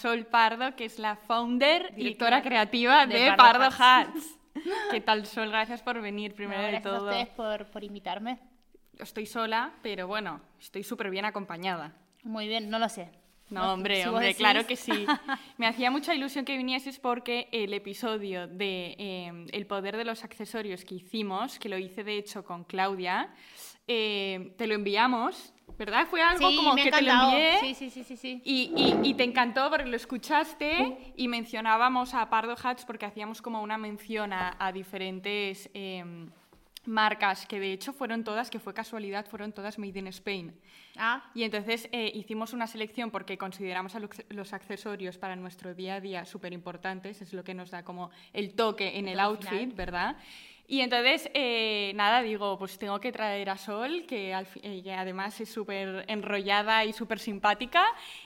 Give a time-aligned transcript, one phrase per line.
[0.00, 4.38] Sol Pardo, que es la founder, directora Directora creativa de, de Pardo, Pardo Hats.
[4.90, 5.48] ¿Qué tal, Sol?
[5.50, 7.06] Gracias por venir, primero No, de gracias todo.
[7.08, 8.38] a ustedes por, por invitarme.
[8.98, 11.92] Estoy sola, pero bueno, estoy súper bien acompañada.
[12.22, 13.10] Muy bien, no lo sé.
[13.50, 14.38] No, hombre, si hombre, decís.
[14.38, 15.06] claro que sí.
[15.56, 20.22] Me hacía mucha ilusión que vinieses porque el episodio de eh, El poder de los
[20.24, 23.30] accesorios que hicimos, que lo hice de hecho con Claudia,
[23.86, 26.06] eh, te lo enviamos, ¿verdad?
[26.08, 27.58] Fue algo Sí, como me que te lo envié.
[27.60, 28.42] Sí, sí, sí, sí, sí.
[28.44, 28.72] Y,
[29.02, 33.62] y- y te encantó porque lo escuchaste y mencionábamos a Pardo Hats porque hacíamos como
[33.62, 36.30] una mención a, a diferentes em,
[36.86, 40.54] marcas que de hecho fueron todas, que fue casualidad, fueron todas made in Spain.
[40.96, 45.96] Ah, Y entonces eh, hicimos una selección porque consideramos a los, accesorios para nuestro día
[45.96, 49.22] a día súper importantes, es lo que nos da como el toque en el toque
[49.22, 49.76] outfit, final.
[49.76, 50.16] ¿verdad?
[50.70, 54.92] Y entonces, eh, nada, digo, pues tengo que traer a Sol, que, al eh, que
[54.92, 57.82] además es súper enrollada y súper simpática,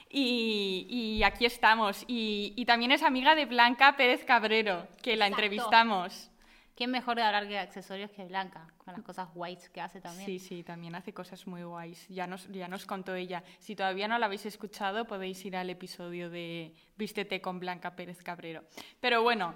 [0.09, 2.03] y, y aquí estamos.
[2.05, 5.45] Y, y también es amiga de Blanca Pérez Cabrero, que la Exacto.
[5.45, 6.29] entrevistamos.
[6.75, 8.67] ¿quién mejor de hablar de accesorios que Blanca?
[8.77, 10.25] Con las cosas guays que hace también.
[10.25, 12.07] Sí, sí, también hace cosas muy guays.
[12.09, 13.43] Ya nos, ya nos contó ella.
[13.59, 18.21] Si todavía no la habéis escuchado, podéis ir al episodio de Vístete con Blanca Pérez
[18.21, 18.63] Cabrero.
[18.99, 19.55] Pero bueno,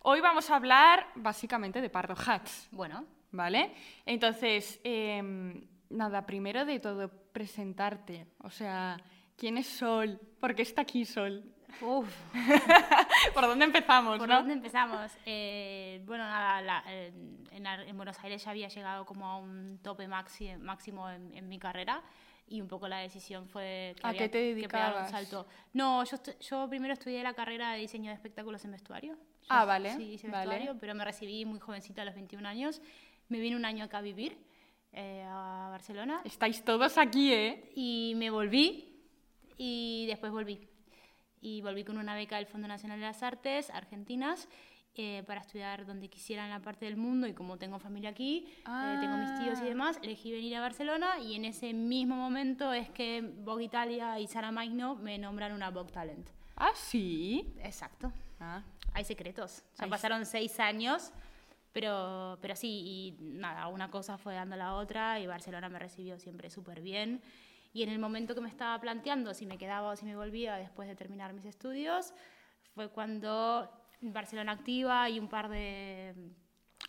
[0.00, 3.74] hoy vamos a hablar básicamente de Pardo Hats, Bueno, ¿vale?
[4.06, 8.26] Entonces, em, nada, primero de todo, presentarte.
[8.42, 8.96] O sea,
[9.36, 10.20] ¿quién es Sol?
[10.40, 11.44] ¿Por qué está aquí Sol?
[11.82, 12.08] uff,
[13.34, 14.36] ¿Por dónde empezamos, ¿por no?
[14.36, 15.12] dónde empezamos?
[15.26, 20.56] Eh, bueno, nada, la- en, Buenos Aires ya había llegado como a un tope maxi-
[20.58, 22.02] máximo en, en mi carrera
[22.46, 25.10] y un poco la decisión fue que ¿A había qué te que pegar un dedicabas?
[25.10, 25.46] salto.
[25.74, 29.18] No, yo, yo primero estudié la carrera de diseño de espectáculos en vestuario.
[29.48, 30.48] Ah, vale, Sí, hice vale.
[30.50, 32.80] vestuario, pero me recibí muy jovencita a los 21 años.
[33.28, 34.36] Me vine un año acá a vivir,
[34.92, 37.72] eh, a Barcelona, Estáis todos aquí, ¿eh?
[37.74, 39.02] y me volví
[39.56, 40.66] y después volví.
[41.40, 44.48] Y volví con una beca del Fondo Nacional de las Artes Argentinas
[44.96, 48.48] eh, para estudiar donde quisiera en la parte del mundo y como tengo familia aquí,
[48.48, 49.66] eh, tengo mis tíos y Ah.
[49.66, 54.26] demás, elegí venir a Barcelona y en ese mismo momento es que Vogue Italia y
[54.26, 56.28] Sara Magno me nombran una Vogue Talent.
[56.56, 57.54] Ah, sí.
[57.62, 58.12] Exacto.
[58.40, 58.62] Ah,
[58.94, 59.62] Hay secretos.
[59.74, 61.12] Sea, Hay- pasaron seis años,
[61.72, 66.18] pero, pero sí, y nada, una cosa fue dando la otra y Barcelona me recibió
[66.18, 67.20] siempre súper bien.
[67.72, 70.56] Y en el momento que me estaba planteando si me quedaba o si me volvía
[70.56, 72.14] después de terminar mis estudios,
[72.74, 76.14] fue cuando Barcelona Activa y un par de,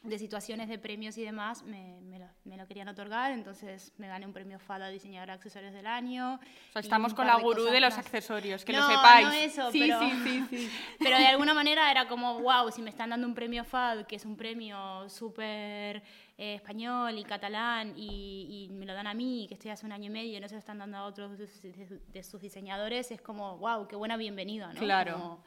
[0.01, 4.07] de situaciones de premios y demás me, me lo, me lo querían otorgar, entonces me
[4.07, 6.35] gané un premio FADA Diseñadora de Accesorios del Año.
[6.35, 8.05] O sea, estamos con la de gurú de los más.
[8.05, 9.27] accesorios, que No, lo sepáis.
[9.27, 10.69] no eso, sí, pero- sí, sí, sí.
[10.99, 14.15] Pero de alguna manera era como, wow, si me están dando un premio FAD, que
[14.15, 15.97] es un premio súper
[16.37, 19.91] eh, español y catalán, y, y me lo dan a mí, que estoy hace un
[19.91, 21.61] año y medio, y no se lo están dando a otros de sus,
[22.13, 24.79] de sus diseñadores, es como, wow, qué buena bienvenida, ¿no?
[24.79, 25.13] Claro.
[25.13, 25.43] Como,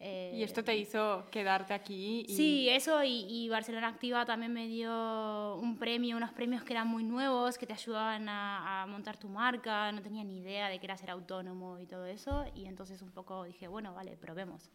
[0.00, 2.24] eh, Y esto te hizo quedarte aquí.
[2.28, 2.34] Y...
[2.36, 6.86] Sí, eso y, y Barcelona Activa también me dio un premio, unos premios que eran
[6.88, 10.78] muy nuevos, que te ayudaban a, a montar tu marca, no tenía ni idea de
[10.78, 14.70] que era ser autónomo y todo eso, y entonces un poco dije, bueno, vale, probemos.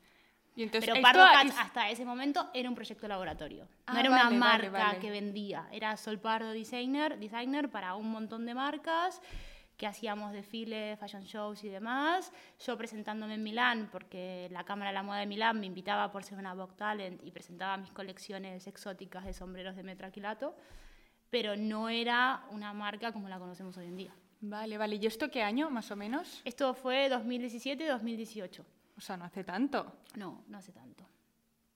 [0.56, 3.68] Y entonces, Pero Pardo es- hasta ese momento era un proyecto laboratorio.
[3.88, 5.00] Ah, no era vale, una vale, marca vale.
[5.00, 5.68] que vendía.
[5.72, 9.20] Era Sol Pardo Designer, designer para un montón de marcas
[9.84, 12.32] que hacíamos desfiles, fashion shows y demás.
[12.66, 16.24] Yo presentándome en Milán, porque la Cámara de la Moda de Milán me invitaba por
[16.24, 20.56] ser una Vogue Talent y presentaba mis colecciones exóticas de sombreros de metraquilato,
[21.30, 24.16] pero no era una marca como la conocemos hoy en día.
[24.40, 24.96] Vale, vale.
[24.96, 26.42] ¿Y esto qué año, más o menos?
[26.46, 28.64] Esto fue 2017-2018.
[28.96, 29.98] O sea, no hace tanto.
[30.16, 31.06] No, no hace tanto.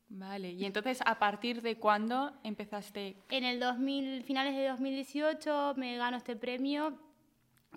[0.08, 0.52] Vale.
[0.52, 3.18] Y entonces, ¿a partir de cuándo empezaste?
[3.28, 6.98] En el 2000, finales de 2018 me gano este premio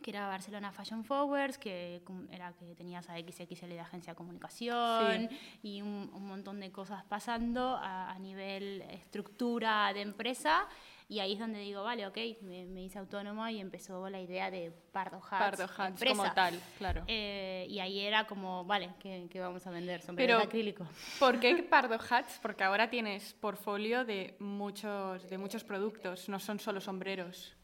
[0.02, 5.28] que era Barcelona Fashion Forwards, que era que tenías a XXL de agencia de comunicación
[5.62, 10.66] y un, un montón de cosas pasando a, a nivel estructura de empresa.
[11.08, 14.48] Y ahí es donde digo, vale, ok, me, me hice autónoma y empezó la idea
[14.48, 15.28] de Pardo Hats.
[15.28, 16.16] Pardo Hats empresa.
[16.16, 17.02] como tal, claro.
[17.08, 20.02] Eh, y ahí era como, vale, ¿qué, qué vamos a vender?
[20.02, 20.86] Sombreros Pero- acrílico.
[21.18, 22.38] ¿Por qué Pardo Hats?
[22.40, 27.56] Porque ahora tienes portfolio de muchos, de muchos productos, no son solo sombreros.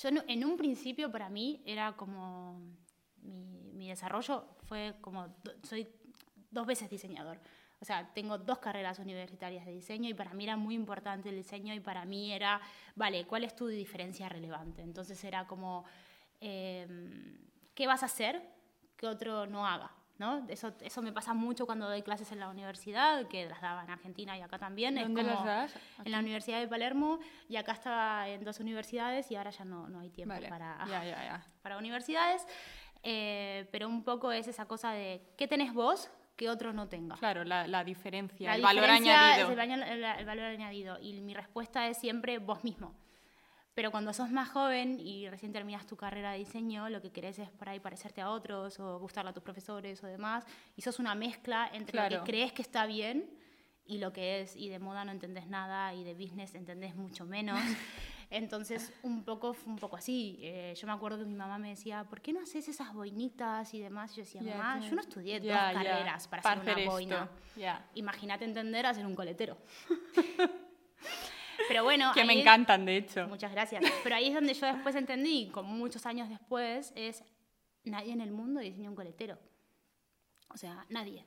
[0.00, 2.60] Yo no- en un principio para mí era como
[3.22, 5.88] mi, mi desarrollo fue como do- soy
[6.50, 7.40] dos veces diseñador.
[7.80, 11.36] O sea, tengo dos carreras universitarias de diseño y para mí era muy importante el
[11.36, 12.60] diseño y para mí era,
[12.96, 14.82] vale, ¿cuál es tu diferencia relevante?
[14.82, 15.84] Entonces era como,
[16.40, 17.38] em,
[17.74, 18.42] ¿qué vas a hacer
[18.96, 19.92] que otro no haga?
[20.18, 20.44] ¿No?
[20.48, 23.90] Eso, eso me pasa mucho cuando doy clases en la universidad, que las daba en
[23.90, 24.98] Argentina y acá también.
[24.98, 25.74] Es ¿Dónde como las das?
[26.04, 27.18] En la Universidad de Palermo
[27.48, 30.76] y acá estaba en dos universidades y ahora ya no, no hay tiempo Vale, para,
[30.86, 31.46] ya, ya, ya.
[31.62, 32.46] para universidades.
[33.02, 37.16] Eh, pero un poco es esa cosa de qué tenés vos que otro no tenga.
[37.16, 39.46] Claro, la, la diferencia, La el valor añadido.
[39.46, 40.98] es el, baño- el- el valor añadido.
[41.00, 42.94] Y mi respuesta es siempre vos mismo.
[43.78, 47.38] Pero cuando sos más joven y recién terminas tu carrera de diseño, lo que querés
[47.38, 50.44] es por ahí parecerte a otros o gustarle a tus profesores o demás.
[50.74, 52.24] Y sos una mezcla entre lo Claro.
[52.24, 53.30] que crees que está bien
[53.86, 54.56] y lo que es.
[54.56, 57.56] Y de moda no entendés nada y de business entendés mucho menos.
[58.30, 60.40] Entonces, un poco fue un poco así.
[60.42, 63.72] Eh, yo me acuerdo que mi mamá me decía, ¿por qué no haces esas boinitas
[63.74, 64.10] y demás?
[64.10, 66.90] Y yo decía, mamá, yo no estudié ya, dos ya, carreras para, hacer una esto.
[66.90, 67.30] boina.
[67.94, 69.56] Imagínate entender a ser un coletero.
[71.68, 73.28] Pero bueno, Que me es- encantan, de hecho.
[73.28, 73.84] Muchas gracias.
[74.02, 77.22] Pero ahí es donde yo después entendí, como muchos años después, es
[77.84, 79.38] nadie en el mundo diseña un coletero.
[80.48, 81.24] O sea, nadie.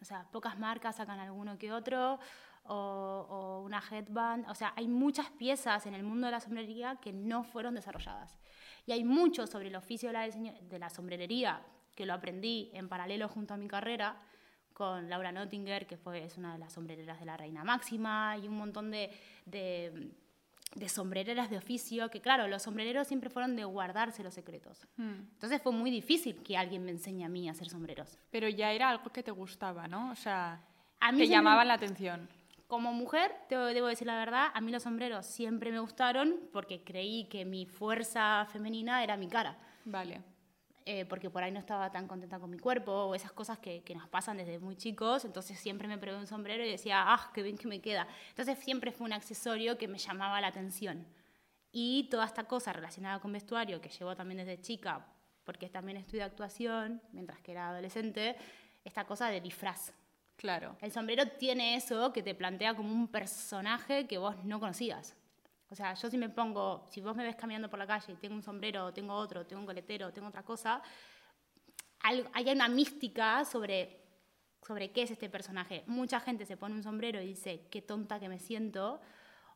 [0.00, 2.18] O sea, pocas marcas sacan alguno que otro,
[2.64, 4.48] o, o una headband.
[4.48, 8.38] O sea, hay muchas piezas en el mundo de la sombrería que no fueron desarrolladas.
[8.86, 11.62] Y hay mucho sobre el oficio de la, de la sombrerería
[11.94, 14.16] que lo aprendí en paralelo junto a mi carrera
[14.72, 18.48] con Laura Nottinger, que fue, es una de las sombrereras de la Reina Máxima, y
[18.48, 19.10] un montón de,
[19.46, 20.10] de,
[20.74, 24.86] de sombrereras de oficio, que claro, los sombrereros siempre fueron de guardarse los secretos.
[24.96, 25.20] Hmm.
[25.34, 28.18] Entonces fue muy difícil que alguien me enseñe a mí a hacer sombreros.
[28.30, 30.10] Pero ya era algo que te gustaba, ¿no?
[30.10, 30.60] O sea,
[31.00, 32.28] A mí te siempre- llamaban la atención.
[32.68, 36.82] Como mujer, te debo decir la verdad, a mí los sombreros siempre me gustaron porque
[36.82, 39.58] creí que mi fuerza femenina era mi cara.
[39.84, 40.22] Vale.
[40.84, 43.82] Eh, porque por ahí no estaba tan contenta con mi cuerpo o esas cosas que,
[43.82, 45.24] que nos pasan desde muy chicos.
[45.24, 48.06] Entonces siempre me probé un sombrero y decía, ah, qué bien que me queda.
[48.30, 51.06] Entonces siempre fue un accesorio que me llamaba la atención.
[51.72, 55.06] Y toda esta cosa relacionada con vestuario que llevo también desde chica,
[55.44, 58.36] porque también estudié actuación mientras que era adolescente,
[58.84, 59.92] esta cosa de disfraz.
[60.36, 60.76] Claro.
[60.80, 65.16] El sombrero tiene eso que te plantea como un personaje que vos no conocías.
[65.72, 68.16] O sea, yo si me pongo, si vos me ves caminando por la calle y
[68.16, 70.82] tengo un sombrero, tengo otro, tengo un coletero, tengo otra cosa,
[72.00, 73.98] hay una mística sobre,
[74.66, 75.82] sobre qué es este personaje.
[75.86, 79.00] Mucha gente se pone un sombrero y dice, qué tonta que me siento,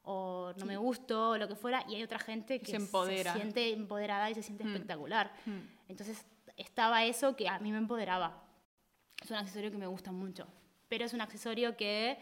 [0.04, 3.34] o no me gusto, o lo que fuera, y hay otra gente que Se empodera.
[3.34, 4.68] siente empoderada y se siente Mm.
[4.68, 5.32] espectacular.
[5.44, 5.58] Hmm.
[5.88, 6.24] Entonces
[6.56, 8.42] estaba eso que a mí me empoderaba.
[9.22, 10.46] Es un accesorio que me gusta mucho,
[10.88, 12.18] pero es un accesorio que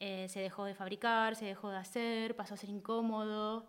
[0.00, 3.66] eh, se dejó de fabricar, se dejó de hacer, pasó a ser incómodo.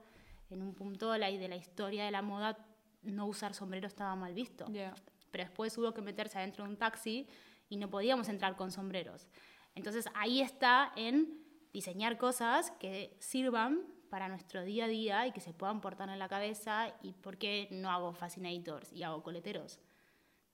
[0.50, 2.58] En un punto de la, de la historia de la moda,
[3.04, 4.66] no usar sombrero estaba mal visto.
[4.66, 7.28] Pero después hubo que meterse adentro de un taxi
[7.70, 9.28] y no podíamos entrar con sombreros.
[9.76, 11.42] Entonces ahí está en
[11.74, 16.20] diseñar cosas que sirvan para nuestro día a día y que se puedan portar en
[16.20, 16.94] la cabeza.
[17.02, 19.80] ¿Y por qué no hago fascinators y hago coleteros?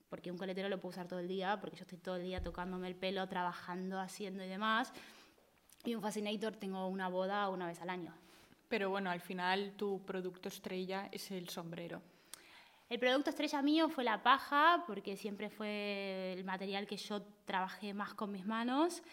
[0.09, 2.41] Porque un coletero lo puedo usar todo el día, porque yo estoy todo el día
[2.41, 4.94] tocándome el pelo, trabajando, haciendo y demás.
[5.85, 8.13] Y un fascinator tengo una boda una vez al año.
[8.68, 12.01] Pero bueno, al final tu producto estrella es el sombrero.
[12.89, 17.94] El producto estrella mío fue la paja, porque siempre fue el material que yo trabajé
[17.94, 19.03] más con mis manos.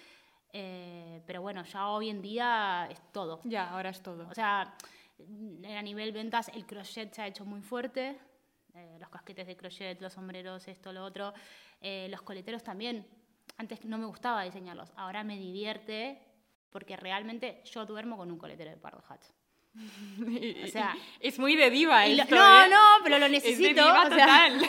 [0.53, 3.41] Eh, pero bueno, ya hoy en día es todo.
[3.43, 4.29] Ya, ahora es todo.
[4.29, 4.77] O sea,
[5.77, 8.17] a nivel ventas, el crochet se ha hecho muy fuerte.
[8.75, 11.35] Eh, los casquetes de crochet, los sombreros, esto, lo otro.
[11.81, 13.05] Eh, los coleteros también.
[13.57, 14.93] Antes no me gustaba diseñarlos.
[14.95, 16.21] Ahora me divierte
[16.75, 19.21] porque realmente yo duermo con un coletero de Pardo Hat.
[20.65, 22.69] O sea, es muy de diva lo- esto, no, ¿eh?
[22.69, 23.83] no, pero lo Es de necesito.
[23.85, 24.63] diva o sea, total.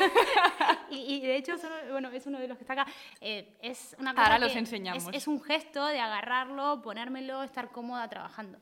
[0.91, 1.53] y, y de hecho,
[1.91, 2.85] bueno, es uno de los que está acá.
[3.21, 5.07] Eh, es una cosa Ahora los enseñamos.
[5.07, 8.59] Es, es un gesto de agarrarlo, ponérmelo, estar cómoda trabajando.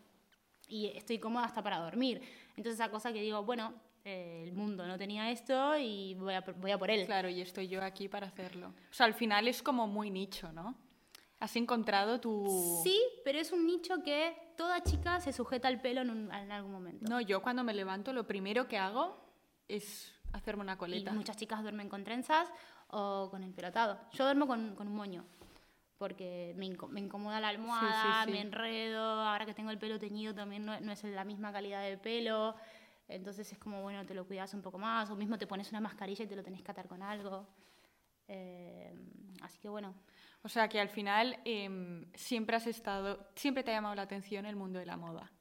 [0.69, 2.21] Y estoy cómoda hasta para dormir.
[2.55, 3.73] Entonces, esa cosa que digo, bueno,
[4.05, 7.05] eh, el mundo no tenía esto y voy a, voy a por él.
[7.05, 8.67] Claro, y estoy yo aquí para hacerlo.
[8.89, 10.75] O sea, al final es como muy nicho, ¿no?
[11.43, 12.81] Has encontrado tu...
[12.83, 16.51] Sí, pero es un nicho que toda chica se sujeta al pelo en, un- en
[16.53, 17.05] algún momento.
[17.09, 19.17] No, yo cuando me levanto lo primero que hago
[19.67, 21.11] es hacerme una y coleta.
[21.11, 22.47] muchas chicas duermen con trenzas
[22.87, 23.99] o con el pelotado.
[24.13, 25.25] Yo duermo con, con un moño.
[25.97, 28.31] Porque me, me incomoda la almohada, sí.
[28.31, 31.81] me enredo, ahora que tengo el pelo teñido también no, no es la misma calidad
[31.83, 32.55] de pelo,
[33.07, 35.79] entonces es como, bueno, te lo cuidas un poco más, o mismo te pones una
[35.81, 37.47] mascarilla y te lo tenés que atar con algo.
[38.27, 38.93] Eh,
[39.41, 39.93] así que bueno,
[40.43, 44.45] O sea que al final em, siempre has estado, siempre te ha llamado la atención
[44.45, 45.31] el mundo de la moda.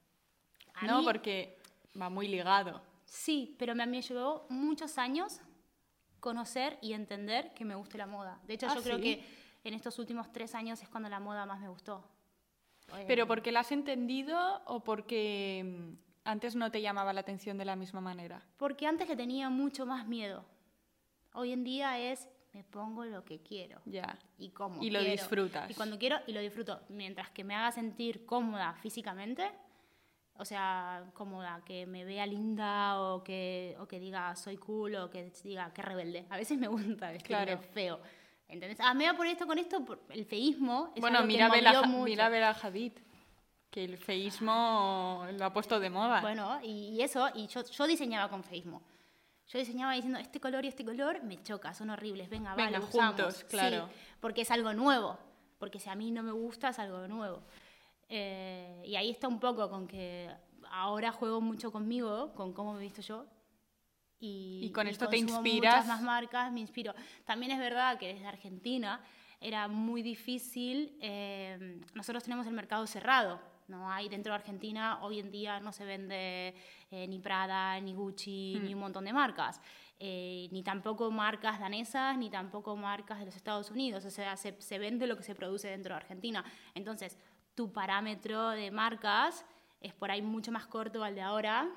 [0.74, 0.98] a ¿No?
[1.00, 1.58] mí Porque
[2.00, 2.80] va muy ligado.
[3.04, 5.40] sí, pero me, me llevó muchos años
[6.20, 8.38] conocer y entender que me guste la moda.
[8.46, 9.02] De hecho, Ah, yo creo ¿sí?
[9.02, 9.24] que
[9.64, 12.04] en estos últimos tres años es cuando la moda más me gustó.
[13.06, 17.58] ¿Pero Eh, porque la has entendido o porque em, antes no te llamaba la atención
[17.58, 18.40] de la misma manera?
[18.56, 20.44] Porque antes le tenía mucho más miedo.
[21.34, 23.80] Hoy en día es, me pongo lo que quiero.
[23.86, 24.18] Ya.
[24.38, 25.12] Y como Y lo quiero.
[25.12, 25.70] disfrutas.
[25.70, 26.80] Y cuando quiero, y lo disfruto.
[26.88, 29.50] Mientras que me haga sentir cómoda físicamente,
[30.36, 35.10] o sea, cómoda, que me vea linda o que, o que diga soy cool o
[35.10, 36.26] que diga qué rebelde.
[36.30, 37.62] A veces me gusta vestirme Claro.
[37.72, 38.00] feo.
[38.48, 38.78] ¿Entendés?
[38.80, 40.92] Ah, me voy a poner esto con esto, por el feísmo.
[40.94, 42.92] Es bueno, que mira, Bela, mira Bela Hadid,
[43.70, 46.20] que el feísmo lo ha puesto de moda.
[46.20, 48.82] Bueno, y, y eso, y yo, yo diseñaba con feísmo.
[49.48, 52.78] Yo diseñaba diciendo, este color y este color me choca, son horribles, venga, Venga, va,
[52.78, 53.16] lo usamos.
[53.16, 53.86] juntos, claro.
[53.88, 55.18] Sí, porque es algo nuevo,
[55.58, 57.42] porque si a mí no me gusta es algo nuevo.
[58.08, 60.30] Eh, y ahí está un poco con que
[60.70, 63.26] ahora juego mucho conmigo, con cómo me he visto yo.
[64.20, 65.74] Y, Y con esto te inspiras.
[65.84, 66.94] Muchas más marcas, me inspiro.
[67.24, 69.00] También es verdad que desde Argentina
[69.40, 70.96] era muy difícil.
[71.00, 73.40] eh, nosotros tenemos el mercado cerrado.
[73.68, 76.54] No hay dentro de Argentina, hoy en día no se vende
[76.90, 78.64] eh, ni Prada, ni Gucci, Mm.
[78.64, 79.60] ni un montón de marcas.
[79.98, 84.04] Eh, ni tampoco marcas danesas, ni tampoco marcas de los Estados Unidos.
[84.04, 86.44] O sea, se, se vende lo que se produce dentro de Argentina.
[86.74, 87.16] Entonces,
[87.54, 89.44] tu parámetro de marcas
[89.80, 91.68] es por ahí mucho más corto al de ahora,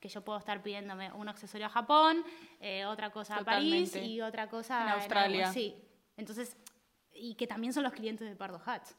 [0.00, 2.24] que yo puedo estar pidiéndome un accesorio a Japón,
[2.60, 5.52] eh, otra cosa a París y otra cosa En Australia.
[5.52, 5.74] sí.
[6.16, 6.56] Entonces,
[7.12, 8.96] y que también son los clientes de Pardo Hats.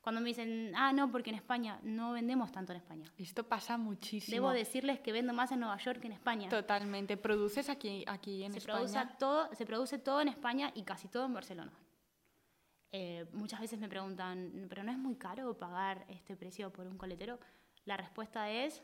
[0.00, 3.12] Cuando me dicen, ah, no, porque en España no vendemos tanto en España.
[3.18, 4.34] Esto pasa muchísimo.
[4.34, 6.48] Debo decirles que vendo más en Nueva York que en España.
[6.48, 7.16] Totalmente.
[7.16, 8.78] ¿Produces aquí, aquí en se, España?
[8.78, 11.72] produce todo, se produce todo en España y casi todo en Barcelona.
[12.90, 16.96] Eh, muchas veces me preguntan, ¿pero no es muy caro pagar este precio por un
[16.96, 17.38] coletero?
[17.84, 18.82] La respuesta es,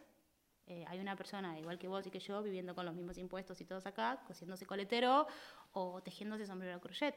[0.67, 3.61] eh, hay una persona igual que vos y que yo viviendo con los mismos impuestos
[3.61, 5.27] y todos acá, cosiéndose coletero
[5.73, 7.15] o tejiéndose sombrero crochet.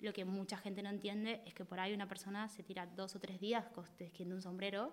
[0.00, 3.14] Lo que mucha gente no entiende es que por ahí una persona se tira dos
[3.16, 4.92] o tres días tejiendo un sombrero,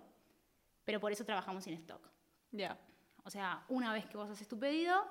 [0.86, 2.10] pero por eso trabajamos sin stock.
[2.52, 2.80] Ya.
[3.24, 5.06] O sea, una vez que vos haces tu pedido,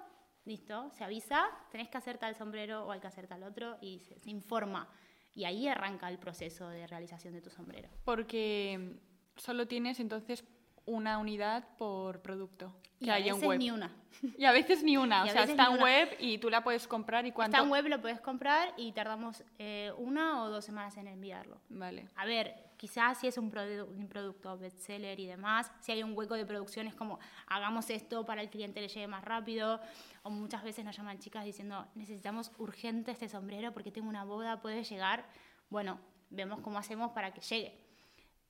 [0.44, 4.00] listo, se avisa, tenés que hacer tal sombrero o hay que hacer tal otro y
[4.00, 4.88] se, se informa.
[5.34, 7.88] Y ahí arranca el proceso de realización de tu sombrero.
[8.04, 8.98] Porque
[9.36, 10.44] solo tienes entonces
[10.86, 13.58] una unidad por producto Y que a haya en veces web.
[13.58, 13.90] ni una.
[14.38, 15.18] Y a veces ni una.
[15.26, 17.56] Y O a sea, está en web y tú la puedes comprar y cuánto.
[17.56, 21.60] Está en web, lo puedes comprar y tardamos eh, una o dos semanas en enviarlo.
[21.68, 22.08] Vale.
[22.16, 26.16] A ver, quizás si es un, produ- un producto bestseller y demás, si hay un
[26.16, 29.80] hueco de producción es como hagamos esto para el cliente le llegue más rápido.
[30.24, 34.60] O muchas veces nos llaman chicas diciendo necesitamos urgente este sombrero porque tengo una boda,
[34.60, 35.24] puede llegar.
[35.70, 35.98] Bueno,
[36.30, 37.81] vemos cómo hacemos para que llegue.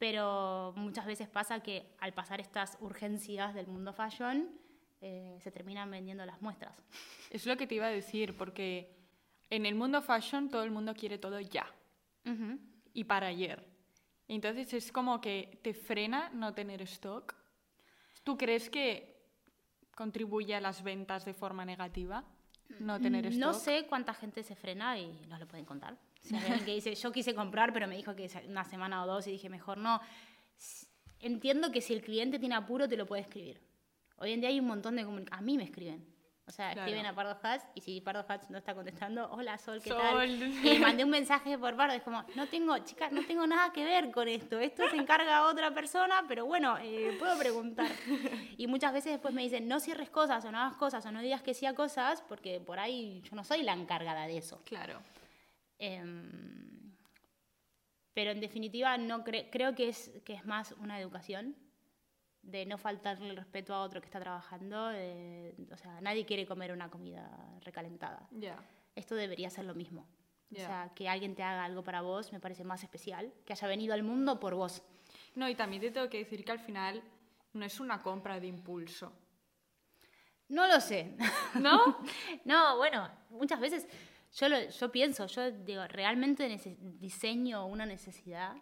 [0.03, 4.51] Pero muchas veces pasa que al pasar estas urgencias del mundo fashion,
[5.01, 6.77] eh, se terminan vendiendo las muestras.
[7.31, 8.97] Es lo que te iba a decir, porque
[9.49, 11.73] en el mundo fashion todo el mundo quiere todo ya
[12.27, 12.59] Ujú.
[12.93, 13.65] y para ayer.
[14.27, 17.37] Entonces es como que te frena no tener stock.
[18.25, 19.23] ¿Tú crees que
[19.95, 22.25] contribuye a las ventas de forma negativa
[22.81, 23.37] no tener stock?
[23.37, 25.97] Mm, No sé cuánta gente se frena y nos lo pueden contar.
[26.23, 29.07] Si hay alguien que dice, yo quise comprar, pero me dijo que una semana o
[29.07, 30.01] dos y dije, mejor no.
[31.21, 33.61] Entiendo que si el cliente tiene apuro, te lo puede escribir.
[34.17, 35.39] Hoy en día hay un montón de comunicaciones.
[35.41, 36.13] A mí me escriben.
[36.45, 36.81] O sea, Claro.
[36.89, 39.99] escriben a Pardo Hats y si Pardo Hats no está contestando, hola Sol, ¿qué Sol.
[40.01, 40.29] tal?
[40.29, 43.73] Y le mandé un mensaje por Pardo, es como, no tengo, chicas, no tengo nada
[43.73, 44.59] que ver con esto.
[44.59, 47.89] Esto se encarga otra persona, pero bueno, eh, puedo preguntar.
[48.59, 51.21] Y muchas veces después me dicen, no cierres cosas o no hagas cosas o no
[51.23, 54.61] digas que sí a cosas, porque por ahí yo no soy la encargada de eso.
[54.65, 55.01] Claro.
[55.85, 56.93] Em,
[58.15, 61.57] pero en definitiva no cre- creo que es, que es más una educación
[62.43, 64.89] de no faltarle el respeto a otro que está trabajando.
[64.89, 67.29] de- o sea, nadie quiere comer una comida
[67.63, 68.29] recalentada.
[68.31, 68.57] Ya.
[68.95, 70.07] Esto debería ser lo mismo.
[70.51, 70.63] Ya.
[70.63, 73.67] O sea, que alguien te haga algo para vos me parece más especial, que haya
[73.67, 74.83] venido al mundo por vos.
[75.35, 77.03] No, y también te tengo que decir que al final
[77.55, 79.13] no es una compra de impulso.
[80.49, 81.17] No lo sé.
[81.61, 81.97] ¿No?
[82.45, 83.87] No, bueno, muchas veces
[84.35, 86.49] yo, lo- yo pienso, yo digo, ¿realmente
[87.01, 88.57] diseño una necesidad?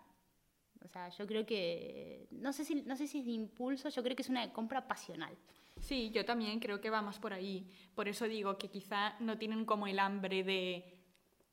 [0.83, 4.03] O sea, yo creo que, no sé, si, no sé si es de impulso, yo
[4.03, 5.37] creo que es una compra pasional.
[5.81, 7.67] Sí, yo también creo que va más por ahí.
[7.95, 10.99] Por eso digo que quizá no tienen como el hambre de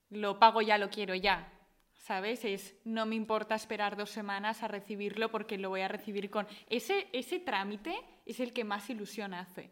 [0.09, 1.53] lo pago ya, lo quiero ya.
[1.93, 2.45] ¿Sabes?
[2.45, 6.47] Es no me importa esperar dos semanas a recibirlo porque lo voy a recibir con.
[6.69, 7.95] Ese, ese trámite
[8.25, 9.71] es el que más ilusión hace.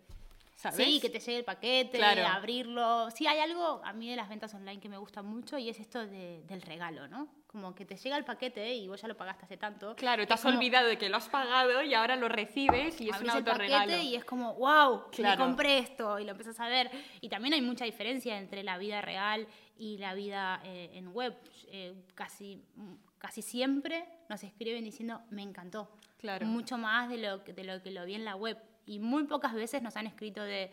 [0.55, 0.77] ¿Sabes?
[0.85, 2.25] Sí, que te llegue el paquete, Claro.
[2.27, 3.11] abrirlo.
[3.11, 5.79] Sí, hay algo a mí de las ventas online que me gusta mucho y es
[5.81, 7.27] esto de- del regalo, ¿no?
[7.47, 9.95] Como que te llega el paquete y vos ya lo pagaste hace tanto.
[9.95, 13.09] Claro, te has como- olvidado de que lo has pagado y ahora lo recibes y
[13.09, 13.85] es un el autorregalo.
[13.91, 15.37] paquete y es como, wow, Claro.
[15.39, 16.89] me compré esto y lo empiezas a ver.
[17.19, 19.47] Y también hay mucha diferencia entre la vida real
[19.77, 21.37] y la vida eh, en web.
[21.67, 22.63] Eh, casi,
[23.17, 25.91] casi siempre nos escriben diciendo, me encantó.
[26.17, 26.45] Claro.
[26.45, 28.57] Mucho más de lo, de lo que lo vi en la web.
[28.85, 30.71] Y muy pocas veces nos han escrito de,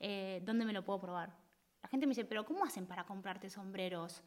[0.00, 1.36] eh, ¿dónde me lo puedo probar?
[1.82, 4.22] La gente me dice, pero ¿cómo hacen para comprarte sombreros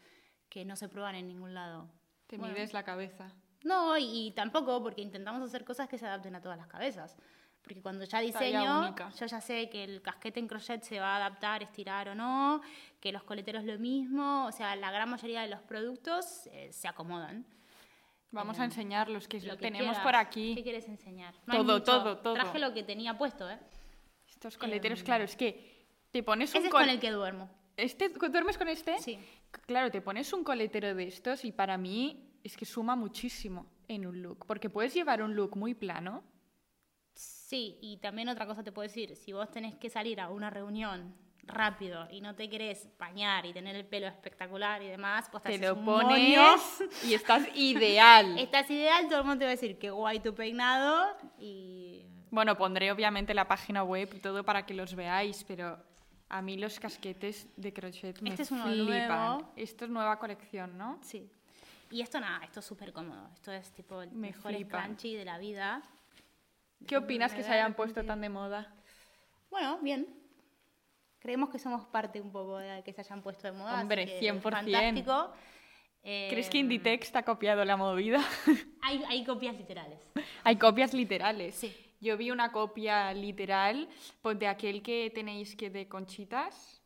[0.50, 1.90] que no se prueban en ningún lado?
[2.28, 3.32] Te Bueno, mides la cabeza.
[3.64, 7.16] no, y, y tampoco porque intentamos hacer cosas que se adapten a todas las cabezas.
[7.64, 11.18] Porque cuando ya diseño, yo ya sé que el casquete en crochet se va a
[11.18, 12.62] adaptar, estirar o no,
[13.00, 16.88] que los coleteros lo mismo, o sea, la gran mayoría de los productos eh, se
[16.88, 17.44] acomodan.
[18.36, 20.04] Vamos Eh, a enseñarlos, que Lo lo que tenemos quieras.
[20.04, 20.64] por ¿Qué aquí.
[20.64, 21.34] quieres enseñar?
[21.48, 22.34] No Todo, todo, todo.
[22.34, 23.58] Traje lo que tenía puesto, ¿eh?
[24.30, 27.12] Estos coleteros, Em, claro, es que te pones un Ese es col- con el que
[27.12, 27.50] duermo.
[27.78, 28.98] ¿Este, ¿Duermes con este?
[29.00, 29.18] Sí.
[29.66, 34.06] Claro, te pones un coletero de estos y para mí es que suma muchísimo en
[34.06, 36.24] un look, porque puedes llevar un look muy plano.
[37.14, 40.50] Sí, y también otra cosa te puedo decir, si vos tenés que salir a una
[40.50, 41.16] reunión
[41.48, 45.58] rápido y no te querés bañar y tener el pelo espectacular y demás, pues te,
[45.58, 46.40] lo pones
[47.04, 48.38] y estás ideal.
[48.40, 52.06] Estás ideal, todo el mundo te va a decir qué guay tu peinado y...
[52.32, 55.78] Bueno, pondré obviamente la página web y todo para que los veáis, pero
[56.30, 58.88] a mí los casquetes de crochet me Este es uno flipan.
[58.88, 59.54] nuevo.
[59.56, 61.00] Esto es nueva colección, ¿no?
[61.02, 61.30] Sí.
[61.92, 63.30] Y esto nada, esto es súper cómodo.
[63.34, 65.82] Esto es tipo el Me mejor scrunchie de la vida.
[66.88, 68.74] ¿Qué opinas que se hayan puesto tan de moda?
[69.50, 70.25] Bueno, bien.
[71.26, 73.82] Creemos que somos parte un poco de que se hayan puesto de moda.
[73.82, 74.42] Hombre, que 100%.
[74.44, 75.34] Fantástico.
[76.04, 78.24] Eh, ¿Crees que Inditex ha copiado la movida?
[78.84, 80.08] Hay, hay copias literales.
[80.44, 81.56] Hay copias literales.
[81.56, 81.76] Sí.
[82.00, 83.90] Yo vi una copia literal
[84.22, 86.84] pues, de aquel que tenéis que de conchitas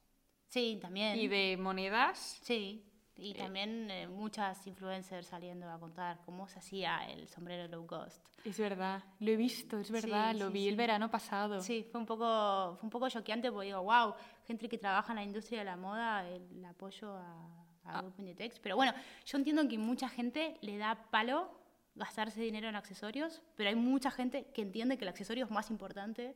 [0.48, 1.20] Sí, también.
[1.20, 2.40] y de monedas.
[2.42, 2.86] Sí.
[3.22, 8.26] Y también eh, muchas influencers saliendo a contar cómo se hacía el sombrero low cost.
[8.46, 10.68] Es verdad, lo he visto, es verdad, Sí, lo sí, vi sí.
[10.70, 11.62] el verano pasado.
[11.62, 14.14] Sí, fue un poco, fue un poco choqueante porque digo, wow,
[14.48, 18.60] gente que trabaja en la industria de la moda, el apoyo a, a Grupo Inditex.
[18.60, 18.94] Pero bueno,
[19.26, 21.52] yo entiendo que mucha gente le da palo
[21.96, 25.70] gastarse dinero en accesorios, pero hay mucha gente que entiende que el accesorio es más
[25.70, 26.36] importante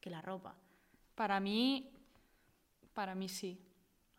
[0.00, 0.54] que la ropa.
[1.14, 1.90] Para mí,
[2.94, 3.60] para mí sí.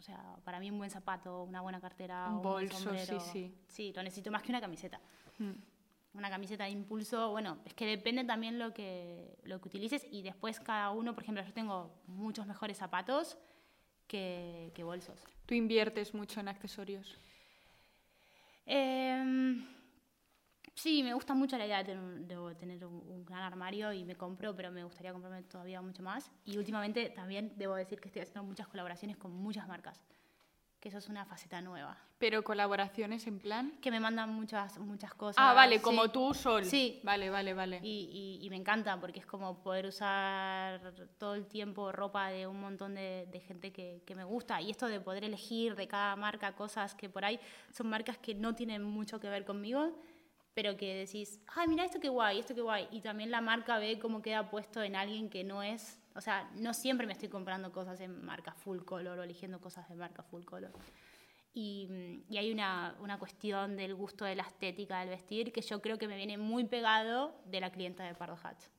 [0.04, 3.22] O sea, para mí un buen zapato, una buena cartera, Un un, buen bolso, sombrero,
[3.22, 3.56] sí, sí.
[3.70, 5.00] Sí, lo necesito más que una camiseta.
[5.38, 5.52] Mm.
[6.16, 10.22] Una camiseta de impulso, bueno, es que depende también lo que, lo que utilices y
[10.22, 13.38] después cada uno, por ejemplo, yo tengo muchos mejores zapatos
[14.06, 15.24] que, que bolsos.
[15.46, 17.18] Tú inviertes mucho en accesorios.
[18.66, 19.66] Em,
[20.84, 23.94] sí, me gusta mucho la idea de tener, un, de tener un- un gran armario
[23.94, 26.30] y me compro, pero me gustaría comprarme todavía mucho más.
[26.46, 30.04] Y últimamente también debo decir que estoy haciendo muchas colaboraciones con muchas marcas,
[30.82, 31.98] que eso es una faceta nueva.
[32.18, 33.72] Pero colaboraciones en plan.
[33.82, 35.38] Que me mandan muchas, muchas cosas.
[35.46, 35.82] Ah, vale, sí.
[35.82, 36.66] como tú, Sol.
[36.66, 37.00] Sí.
[37.04, 37.80] Vale, vale, vale.
[37.82, 42.46] Y, y- y me encanta porque es como poder usar todo el tiempo ropa de
[42.48, 44.60] un montón de, de gente que, que me gusta.
[44.62, 47.40] Y esto de poder elegir de cada marca cosas que por ahí
[47.72, 49.92] son marcas que no tienen mucho que ver conmigo,
[50.54, 52.88] pero que decís, ay, mira esto qué guay, esto qué guay.
[52.92, 56.00] Y también la marca ve cómo queda puesto en alguien que no es.
[56.16, 59.90] O sea, no siempre me estoy comprando cosas en marca full color o eligiendo cosas
[59.90, 60.72] de marca full color.
[61.54, 65.62] Y, mm, y hay una, una cuestión del gusto de la estética del vestir que
[65.62, 68.72] yo creo que me viene muy pegado de la clienta de Pardo Hats.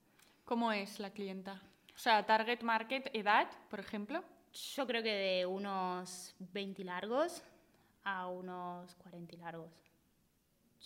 [0.45, 1.61] ¿Cómo es la clienta?
[1.95, 4.23] O sea, target market, edad, por ejemplo.
[4.53, 7.43] Yo creo que de unos 20 largos
[8.05, 9.71] a unos 40 largos.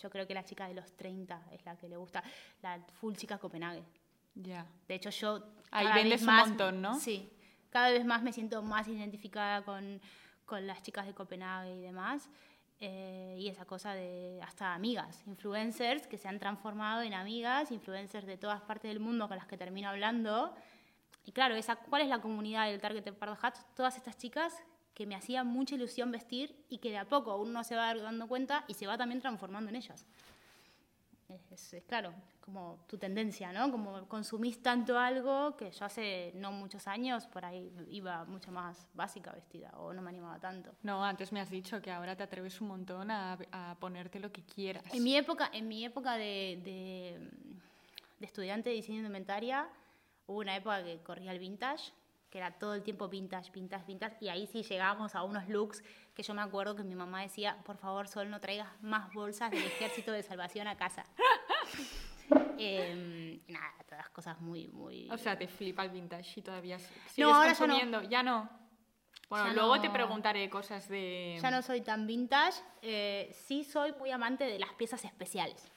[0.01, 2.23] Yo creo que la chica de los 30 es la que le gusta,
[2.61, 3.83] la full chica Copenhague.
[4.35, 4.65] Ya.
[4.87, 5.43] De hecho, yo.
[5.71, 6.99] Ahí cada vendes vez un más- montón, ¿no?
[6.99, 7.29] Sí.
[7.69, 10.01] Cada vez más me siento más identificada con,
[10.45, 12.29] con las chicas de Copenhague y demás.
[12.81, 18.25] Eh, y esa cosa de hasta amigas, influencers que se han transformado en amigas, influencers
[18.25, 20.55] de todas partes del mundo con las que termino hablando.
[21.25, 23.65] Y claro, esa, ¿cuál es la comunidad del Target de Pardo Hats?
[23.75, 24.63] Todas estas chicas
[24.99, 28.27] que me hacía mucha ilusión vestir y que de a poco uno se va dando
[28.27, 30.05] cuenta y se va también transformando en ellas.
[31.29, 33.71] Es, es claro, como tu tendencia, ¿no?
[33.71, 38.89] Como consumís tanto algo que yo hace no muchos años por ahí iba mucho más
[38.93, 40.75] básica vestida o no me animaba tanto.
[40.83, 44.33] No, antes me has dicho que ahora te atreves un montón a, a ponerte lo
[44.33, 44.83] que quieras.
[44.93, 47.29] En mi época, en mi época de, de,
[48.19, 49.69] de estudiante de diseño de indumentaria,
[50.27, 51.93] hubo una época que corría el vintage,
[52.29, 55.83] que era todo el tiempo vintage, vintage, vintage, y ahí sí llegábamos a unos looks
[56.13, 59.49] que yo me acuerdo que mi mamá decía, por favor, Sol, no traigas más bolsas
[59.51, 61.03] del ejército de salvación a casa.
[62.57, 65.09] Y nada, todas cosas muy, muy...
[65.09, 67.57] O sea, te flipa el vintage y todavía sigues No, ahora ya no.
[67.59, 68.01] consumiendo.
[68.03, 68.49] Ya no.
[69.29, 69.81] Bueno, Ya luego no.
[69.81, 71.39] te preguntaré cosas de...
[71.41, 75.71] Ya no soy tan vintage, eh, sí soy muy amante de las piezas especiales.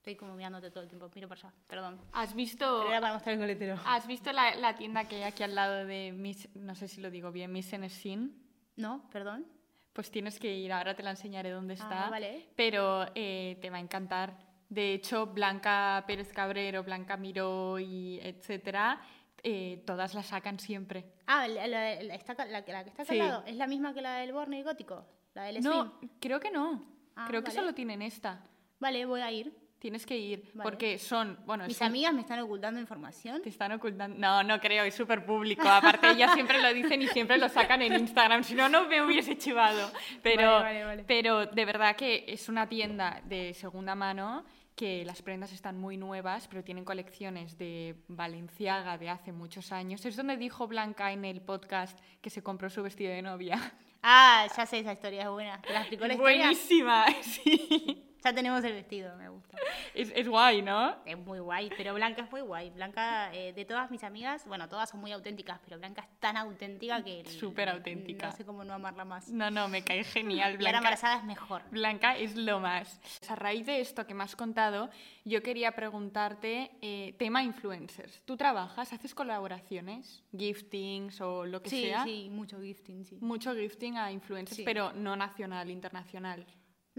[0.00, 2.00] Estoy como mirándote todo el tiempo, miro para allá, perdón.
[2.12, 3.78] ¿Has visto, Pero era para mostrar el coletero.
[3.84, 6.48] ¿has visto la, la tienda que hay aquí al lado de Miss...
[6.54, 8.34] No sé si lo digo bien, Miss Enesin?
[8.76, 9.46] No, perdón.
[9.92, 12.06] Pues tienes que ir, ahora te la enseñaré dónde está.
[12.06, 12.48] Ah, vale.
[12.56, 14.38] Pero eh, te va a encantar.
[14.70, 19.02] De hecho, Blanca Pérez Cabrero, Blanca Miró y etcétera,
[19.42, 21.12] eh, todas la sacan siempre.
[21.26, 23.20] Ah, la, la- la- está la que la que está Sí.
[23.20, 23.44] al lado.
[23.46, 25.04] ¿Es la misma que la del Borne y Gótico?
[25.34, 26.82] La del No, creo que no.
[27.16, 27.60] Ah, creo que vale.
[27.60, 28.42] solo tienen esta.
[28.78, 29.54] Vale, voy a ir.
[29.80, 30.62] Tienes que ir, Vale.
[30.70, 33.40] porque son, bueno, Mis un- amigas me están ocultando información.
[33.42, 34.16] te están ocultando.
[34.18, 35.66] No, no creo, es súper público.
[35.66, 38.44] Aparte, ellas siempre lo dicen y siempre lo sacan en Instagram.
[38.44, 39.90] Si no, no me hubiese chivado.
[40.22, 41.04] Pero, Vale, vale, vale.
[41.06, 44.44] pero de verdad que es una tienda de segunda mano
[44.76, 50.04] que las prendas están muy nuevas, pero tienen colecciones de Valenciaga de hace muchos años.
[50.06, 53.58] Es donde dijo Blanca en el podcast que se compró su vestido de novia.
[54.02, 55.60] Ah, ya sé esa historia, es buena.
[55.60, 56.42] ¿Te la explicó la historia?
[56.46, 58.06] Buenísima, sí.
[58.22, 59.56] Ya tenemos el vestido, me gusta.
[59.92, 60.94] Es, es guay, ¿no?
[61.04, 62.70] Es muy guay, pero Blanca es muy guay.
[62.70, 66.36] Blanca, eh, de todas mis amigas, bueno, todas son muy auténticas, pero Blanca es tan
[66.36, 67.24] auténtica que...
[67.24, 68.26] Súper auténtica.
[68.28, 69.28] No sé cómo no amarla más.
[69.30, 70.50] No, no, me cae genial.
[70.52, 70.78] Y ahora Blanca.
[70.78, 71.62] embarazada es mejor.
[71.72, 73.00] Blanca es lo más.
[73.28, 74.90] A raíz de esto que me has contado,
[75.24, 78.22] yo quería preguntarte eh, tema influencers.
[78.24, 82.04] ¿Tú trabajas, haces colaboraciones, giftings o lo que Sí, sea?
[82.04, 83.18] sí, mucho gifting, sí.
[83.20, 84.62] Mucho gifting a influencers, Sí.
[84.64, 86.46] pero no nacional, internacional.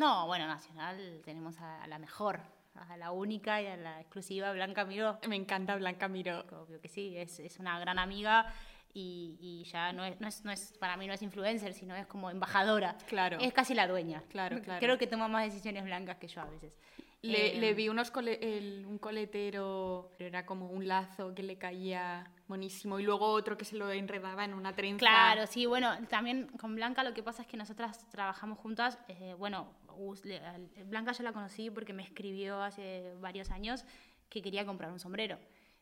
[0.02, 2.40] No, bueno, nacional tenemos a, a la mejor,
[2.90, 5.20] a la única y a la exclusiva Blanca Miró.
[5.28, 6.40] Me encanta Blanca Miró.
[6.60, 8.52] Obvio que sí, es, es una gran amiga
[8.96, 11.96] y, y ya no es, no, es, no es, para mí no es influencer, sino
[11.96, 12.98] es como embajadora.
[13.06, 13.38] Claro.
[13.40, 14.24] Es casi la dueña.
[14.30, 14.80] Claro, claro.
[14.80, 16.80] Creo que toma más decisiones blancas que yo a veces.
[17.24, 21.44] Le, Eh, le vi unos cole- el- un coletero, pero era como un lazo que
[21.44, 24.98] le caía buenísimo, y luego otro que se lo enredaba en una trenza.
[25.00, 29.36] Claro, sí, bueno, también con Blanca lo que pasa es que nosotras trabajamos juntas, eh,
[29.38, 29.68] bueno,
[30.86, 33.86] Blanca yo la conocí porque me escribió hace varios años
[34.30, 35.38] que quería comprar un sombrero.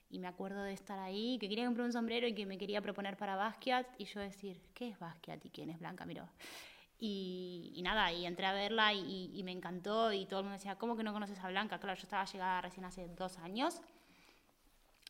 [0.09, 2.81] Y me acuerdo de estar ahí, que quería comprar un sombrero y que me quería
[2.81, 6.27] proponer para Basquiat, y yo decir, ¿qué es Basquiat y quién es Blanca Miró?
[7.01, 10.57] Y, y nada, y entré a verla y, y- me encantó y todo el mundo
[10.57, 11.79] decía, ¿cómo que no conoces a Blanca?
[11.79, 13.81] Claro, yo estaba llegada recién hace dos años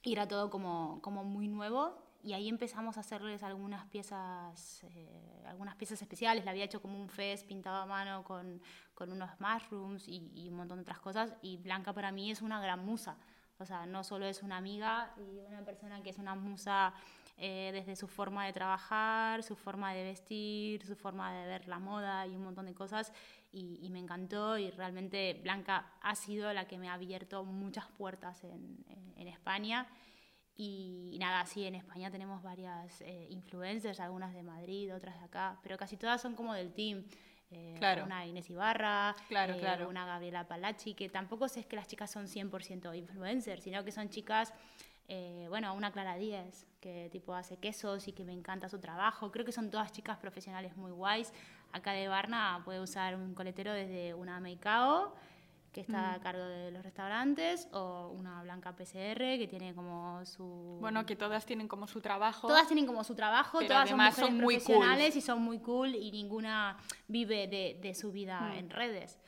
[0.04, 5.44] y era todo como, como muy nuevo y ahí empezamos a hacerles algunas piezas eh,
[5.48, 8.62] algunas piezas especiales la había hecho como un fest pintado a mano con,
[8.94, 12.42] con unos mushrooms y, y un montón de otras cosas y Blanca para mí es
[12.42, 13.18] una gran musa
[13.58, 16.94] o sea no solo es una amiga y una persona que es una musa
[17.40, 21.80] eh, desde su forma de trabajar, su forma de vestir, su forma de ver la
[21.80, 23.12] moda y un montón de cosas.
[23.52, 27.88] Y, y me encantó y realmente Blanca ha sido la que me ha abierto muchas
[27.98, 29.88] puertas en, en- en España.
[30.56, 35.58] Y, nada, sí, en España tenemos varias eh, influencers, algunas de Madrid, otras de acá,
[35.64, 37.06] pero casi todas son como del team.
[37.52, 38.04] Eh, Claro.
[38.04, 39.88] Una Inés Ibarra, Claro, eh, claro.
[39.90, 44.10] una Gabriela Palacci, que tampoco es que las chicas son 100% influencers, sino que son
[44.10, 44.54] chicas,
[45.10, 49.32] eh, bueno, una Clara Díez, que tipo hace quesos y que me encanta su trabajo.
[49.32, 51.34] Creo que son todas chicas profesionales muy guays.
[51.74, 55.14] Acá de Barna puede usar un coletero desde una Meicao,
[55.74, 60.78] que está a cargo de los restaurantes, o una Blanca PCR, que tiene como su...
[60.80, 62.48] Bueno, que todas tienen como su trabajo.
[62.48, 64.64] Todas tienen como su trabajo, todas además son son muy cool.
[64.66, 68.58] profesionales y son muy cool y ninguna vive de, de su vida Mm.
[68.58, 69.20] en redes.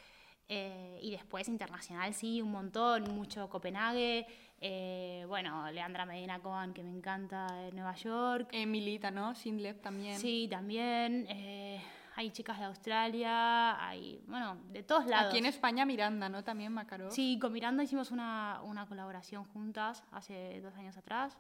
[0.48, 4.28] Eh, y después internacional sí, un montón, mucho Copenhague,
[4.62, 8.50] eh, bueno, Leandra Medina Cohen, que me encanta, de Nueva York.
[8.52, 9.34] Eh, Milita, ¿no?
[9.36, 10.20] Sinlep también.
[10.20, 11.26] Sí, también.
[11.30, 11.82] eh,
[12.16, 15.30] hay chicas de Australia, hay, bueno, de todos lados.
[15.30, 16.44] Aquí en España, Miranda, ¿no?
[16.44, 17.10] También Macaró.
[17.10, 21.38] Sí, con Miranda hicimos una, una colaboración juntas hace dos años atrás.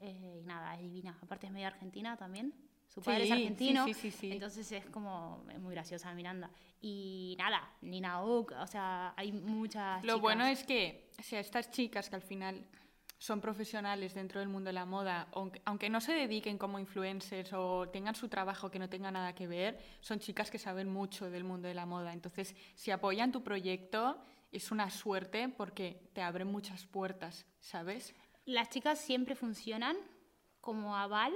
[0.00, 1.16] eh, y nada, es divina.
[1.22, 2.52] Aparte es medio argentina también.
[2.88, 3.84] Su padre Sí, es argentino.
[3.84, 4.32] sí, sí, sí, sí.
[4.32, 6.50] Entonces es como es muy graciosa Miranda.
[6.80, 10.02] Y nada, Nina Oak, o sea, hay muchas.
[10.04, 10.22] Lo chicas.
[10.22, 12.66] bueno es que, o sea, estas chicas que al final
[13.18, 15.28] son profesionales dentro del mundo de la moda,
[15.64, 19.46] aunque, no se dediquen como influencers o tengan su trabajo que no tenga nada que
[19.46, 22.12] ver, son chicas que saben mucho del mundo de la moda.
[22.12, 28.14] Entonces, si apoyan tu proyecto, es una suerte porque te abren muchas puertas, ¿sabes?
[28.44, 29.96] Las chicas siempre funcionan
[30.60, 31.32] como aval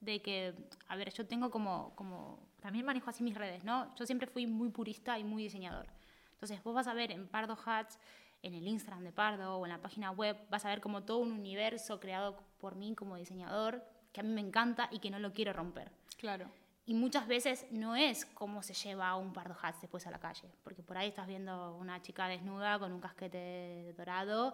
[0.00, 0.54] de que,
[0.88, 3.94] a ver, yo tengo como, como, también manejo así mis redes, ¿no?
[3.94, 5.86] Yo siempre fui muy purista y muy diseñador.
[6.32, 8.00] Entonces, vos vas a ver en Pardo Hats,
[8.42, 11.18] en el Instagram de Pardo o en la página web, vas a ver como todo
[11.18, 15.18] un universo creado por mí como diseñador que a mí me encanta y que no
[15.18, 15.90] lo quiero romper.
[16.18, 16.50] Claro.
[16.84, 20.50] Y muchas veces no es cómo se lleva un Pardo Hats después a la calle,
[20.64, 24.52] porque por ahí estás viendo una chica desnuda con un casquete dorado,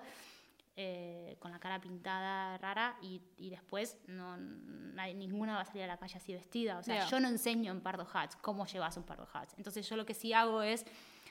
[0.76, 5.82] eh, con la cara pintada rara, y, y después no, nadie- ninguna va a salir
[5.84, 6.78] a la calle así vestida.
[6.78, 7.06] O sea, Ya.
[7.06, 9.54] yo no enseño en Pardo Hats cómo llevas un Pardo Hats.
[9.56, 10.84] Entonces yo lo que sí hago es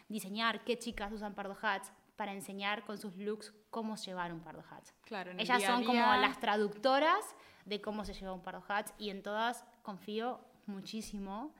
[0.10, 4.64] diseñar qué chicas usan Pardo Hats para enseñar con sus looks cómo llevar un Pardo
[4.70, 4.94] Hats.
[5.06, 7.24] Claro, en el Ellas día a son como día- las traductoras
[7.66, 11.54] de cómo se lleva un Pardo Hats y en todas confío muchísimo.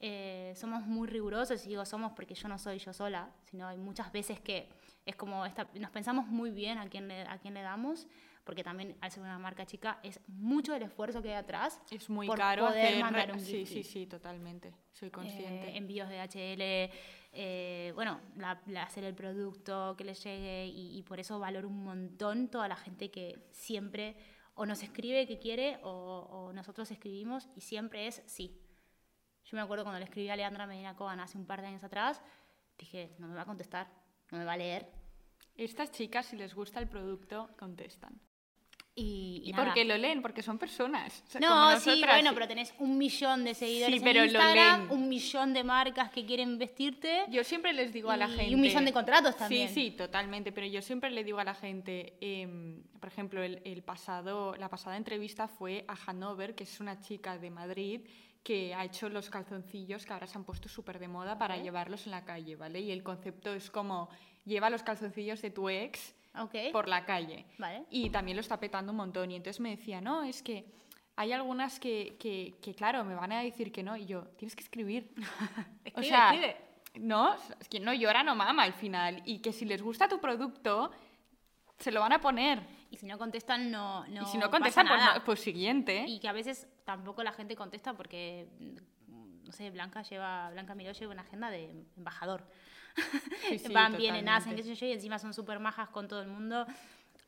[0.00, 3.78] Eh, somos muy rigurosos y digo somos porque yo no soy yo sola, sino hay
[3.78, 4.68] muchas veces que
[5.04, 8.06] es como esta, nos pensamos muy bien a quién, le, a quién le damos,
[8.44, 11.80] porque también al ser una marca chica es mucho el esfuerzo que hay atrás.
[11.90, 13.00] Es muy por caro poder hacer...
[13.00, 14.72] mandar un sí, sí, sí, totalmente.
[14.92, 15.70] Soy consciente.
[15.70, 16.90] Eh, envíos de HL,
[17.32, 21.84] eh, bueno, la- la- hacer el producto, que les llegue y, por eso valoro un
[21.84, 24.16] montón toda la gente que siempre
[24.54, 28.60] o nos escribe que quiere o, o nosotros escribimos y siempre es sí.
[29.44, 31.84] Yo me acuerdo cuando le escribí a Leandra Medina Coban hace un par de años
[31.84, 32.20] atrás,
[32.76, 33.88] dije, no me va a contestar,
[34.30, 34.90] no me va a leer.
[35.54, 38.20] Estas chicas, si les gusta el producto, contestan.
[39.00, 39.64] Y, y ¿Y nada.
[39.66, 40.20] por qué lo leen?
[40.22, 41.22] Porque son personas.
[41.26, 44.32] o sea, como No, sí, bueno, pero tenés un millón de seguidores Sí, pero en
[44.32, 44.90] lo Instagram, leen.
[44.90, 47.24] un millón de marcas que quieren vestirte.
[47.30, 48.54] Yo siempre les digo a la Y gente...
[48.56, 49.68] un millón de contratos también.
[49.68, 50.50] Sí, sí, totalmente.
[50.52, 54.68] Pero yo siempre le digo a la gente, em, por ejemplo, el, el pasado, la
[54.68, 58.00] pasada entrevista fue a Hanover, que es una chica de Madrid
[58.42, 62.06] que ha hecho los calzoncillos que ahora se han puesto súper de moda para llevarlos
[62.06, 62.80] en la calle, ¿vale?
[62.80, 64.08] Y el concepto es como,
[64.46, 66.72] lleva los calzoncillos de tu ex Ok.
[66.72, 67.46] por la calle.
[67.58, 67.84] Vale.
[67.90, 69.30] Y también lo está petando un montón.
[69.30, 70.66] Y entonces me decía, no, es que
[71.16, 73.96] hay algunas que, que, que, claro, me van a decir que no.
[73.96, 75.12] Y yo, tienes que escribir.
[75.94, 76.56] o sea, escribe.
[76.94, 79.22] no, es que no llora, no mama al final.
[79.24, 80.92] Y que si les gusta tu producto,
[81.78, 82.62] se lo van a poner.
[82.90, 85.24] Y si no contestan, no, no y si no contestan, pues, nada.
[85.24, 86.04] pues siguiente.
[86.06, 88.48] Y que a veces tampoco la gente contesta porque,
[89.08, 92.48] no sé, Blanca lleva, Blanca Miró lleva una agenda de embajador.
[93.48, 96.20] Sí, sí, Van, vienen, hacen, qué sé yo, y encima son súper majas con todo
[96.22, 96.66] el mundo.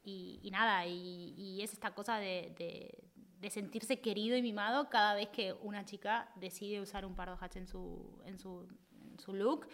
[0.05, 3.05] Y, y nada, y, y es esta cosa de, de-
[3.41, 7.57] de sentirse querido y mimado cada vez que una chica decide usar un pardo hatch
[7.57, 8.69] en su, en su,
[9.11, 9.67] en su look.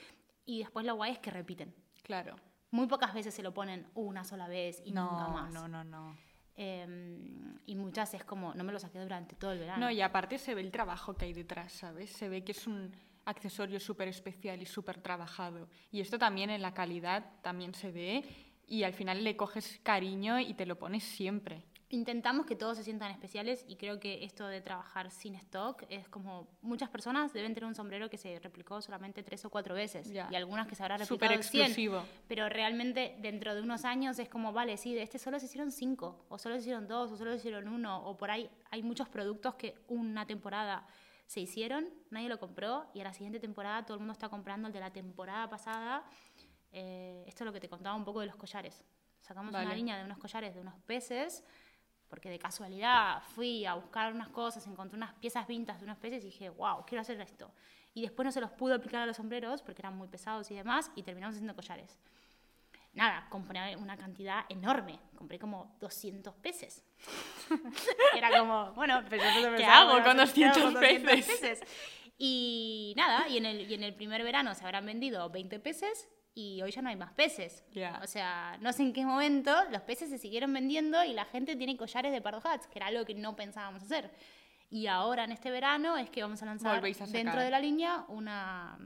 [0.44, 1.74] Y después lo guay es que repiten.
[2.04, 2.36] Claro.
[2.70, 5.52] Muy pocas veces se lo ponen una sola vez y nunca No, más.
[5.52, 6.16] no, no, no.
[6.54, 9.86] Em, y muchas es como, no me lo saqué durante todo el verano.
[9.86, 12.10] No, y aparte se ve el trabajo que hay detrás, ¿sabes?
[12.10, 12.92] Se ve que es un
[13.26, 15.68] accesorio súper especial y súper trabajado.
[15.90, 18.24] Y esto también en la calidad también se ve
[18.66, 21.62] y al final le coges cariño y te lo pones siempre.
[21.88, 26.08] Intentamos que todos se sientan especiales y creo que esto de trabajar sin stock es
[26.08, 30.10] como muchas personas deben tener un sombrero que se replicó solamente tres o cuatro veces
[30.12, 30.26] Ya.
[30.28, 31.62] y algunas que se habrá replicado 100.
[31.62, 32.02] exclusivo.
[32.26, 35.70] Pero realmente dentro de unos años es como, vale, sí, de este solo se hicieron
[35.70, 38.82] cinco, o solo se hicieron dos, o solo se hicieron uno, o por ahí hay
[38.82, 40.88] muchos productos que una temporada
[41.26, 44.68] se hicieron, nadie lo compró, y a la siguiente temporada todo el mundo está comprando
[44.68, 46.04] el de la temporada pasada.
[46.72, 48.84] Eh, esto es lo que te contaba un poco de los collares.
[49.20, 49.74] Sacamos una Vale.
[49.74, 51.42] línea de unos collares de unos peces,
[52.08, 56.22] porque de casualidad fui a buscar unas cosas, encontré unas piezas vintas de unos peces
[56.22, 57.52] y dije, wow, quiero hacer esto.
[57.92, 60.54] Y después no se los pude aplicar a los sombreros porque eran muy pesados y
[60.54, 61.98] demás, y terminamos haciendo collares.
[62.96, 64.98] Nada, compré una cantidad enorme.
[65.14, 66.82] Compré como 200 peces.
[68.16, 71.60] Era como, bueno, pero yo ¿Qué hago con ¿qué hago 200 con peces?
[72.18, 76.08] Y nada, y en, el, y en el primer verano se habrán vendido 20 peces
[76.34, 77.62] y hoy ya no hay más peces.
[77.72, 78.00] Ya.
[78.02, 81.54] O sea, no sé en qué momento los peces se siguieron vendiendo y la gente
[81.56, 84.10] tiene collares de pardo hats, que era algo que no pensábamos hacer.
[84.70, 88.06] Y ahora en este verano es que vamos a lanzar a dentro de la línea
[88.08, 88.78] una,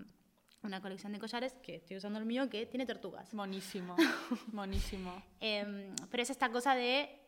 [0.63, 3.33] una colección de collares, que estoy usando el mío, que tiene tortugas.
[3.35, 3.97] Monísimo,
[4.53, 5.23] monísimo.
[5.41, 7.19] Em, pero es esta cosa de,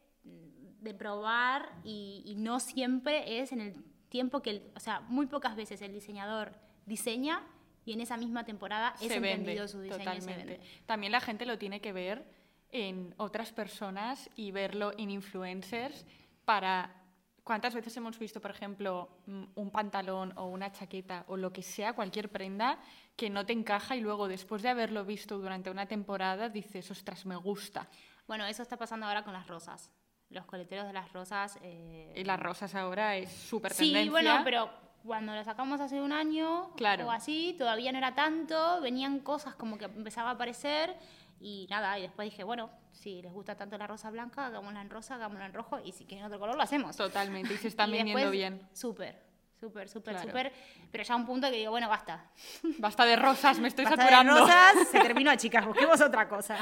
[0.80, 3.74] de probar y, y no siempre es en el
[4.08, 6.54] tiempo que, el- o sea, muy pocas veces el diseñador
[6.86, 7.42] diseña
[7.84, 10.42] y en esa misma temporada es se entendido vende, su diseño y totalmente.
[10.42, 10.60] se vende.
[10.86, 12.24] También la gente lo tiene que ver
[12.70, 16.04] en otras personas y verlo en influencers
[16.44, 17.01] para...
[17.44, 21.62] ¿Cuántas veces hemos visto, por ejemplo, mm, un pantalón o una chaqueta o lo que
[21.62, 22.78] sea, cualquier prenda,
[23.16, 27.26] que no te encaja y luego después de haberlo visto durante una temporada dices, ostras,
[27.26, 27.88] me gusta?
[28.28, 29.90] Bueno, eso está pasando ahora con las rosas.
[30.30, 31.58] Los coleteros de las rosas.
[31.62, 34.10] eh, Y las rosas ahora es súper Sí, tendencia.
[34.12, 34.70] bueno, pero
[35.04, 37.08] cuando lo sacamos hace un año Claro.
[37.08, 40.96] o así, todavía no era tanto, venían cosas como que empezaba a aparecer
[41.42, 44.90] y nada, y después dije, bueno, si les gusta tanto la rosa blanca, hagámosla en
[44.90, 46.96] rosa, hagámosla en rojo y si quieren otro color lo hacemos.
[46.96, 48.68] Totalmente, y se están Y vendiendo después, bien.
[48.72, 49.18] Súper,
[49.58, 50.28] súper, súper, Claro.
[50.28, 50.52] súper,
[50.90, 52.30] pero ya a un punto que digo, bueno, basta.
[52.78, 54.40] Basta de rosas, me estoy Basta de saturando.
[54.40, 56.56] rosas, se terminó, chicas, busquemos otra cosa.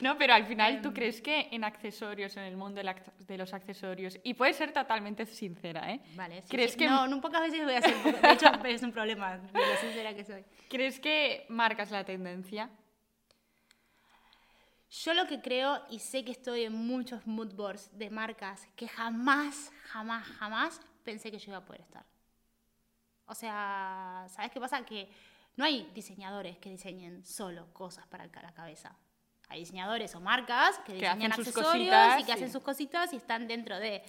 [0.00, 0.82] No, pero al final, Em.
[0.82, 5.24] ¿tú crees que en accesorios, en el mundo de los accesorios, y puedes ser totalmente
[5.26, 6.00] sincera, ¿eh?
[6.14, 6.78] Vale, sí, ¿Crees sí.
[6.78, 9.76] que, No, no, pocas veces voy a hacer, de hecho es un problema, de lo
[9.80, 10.44] sincera que soy.
[10.68, 12.68] ¿crees que marcas la tendencia?
[14.90, 18.86] Yo lo que creo, y sé que estoy en muchos mood boards de marcas que
[18.86, 22.06] jamás, jamás, jamás pensé que yo iba a poder estar.
[23.26, 24.84] O sea, ¿sabes qué pasa?
[24.84, 25.10] Que
[25.56, 28.96] no hay diseñadores que diseñen solo cosas para la cabeza.
[29.48, 32.52] Hay diseñadores o marcas que Que hacen diseñan accesorios cositas, y que hacen sí.
[32.52, 34.02] sus cositas y están dentro de...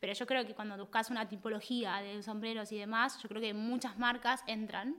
[0.00, 3.54] Pero yo creo que cuando buscas una tipología de sombreros y demás, yo creo que
[3.54, 4.96] muchas marcas entran.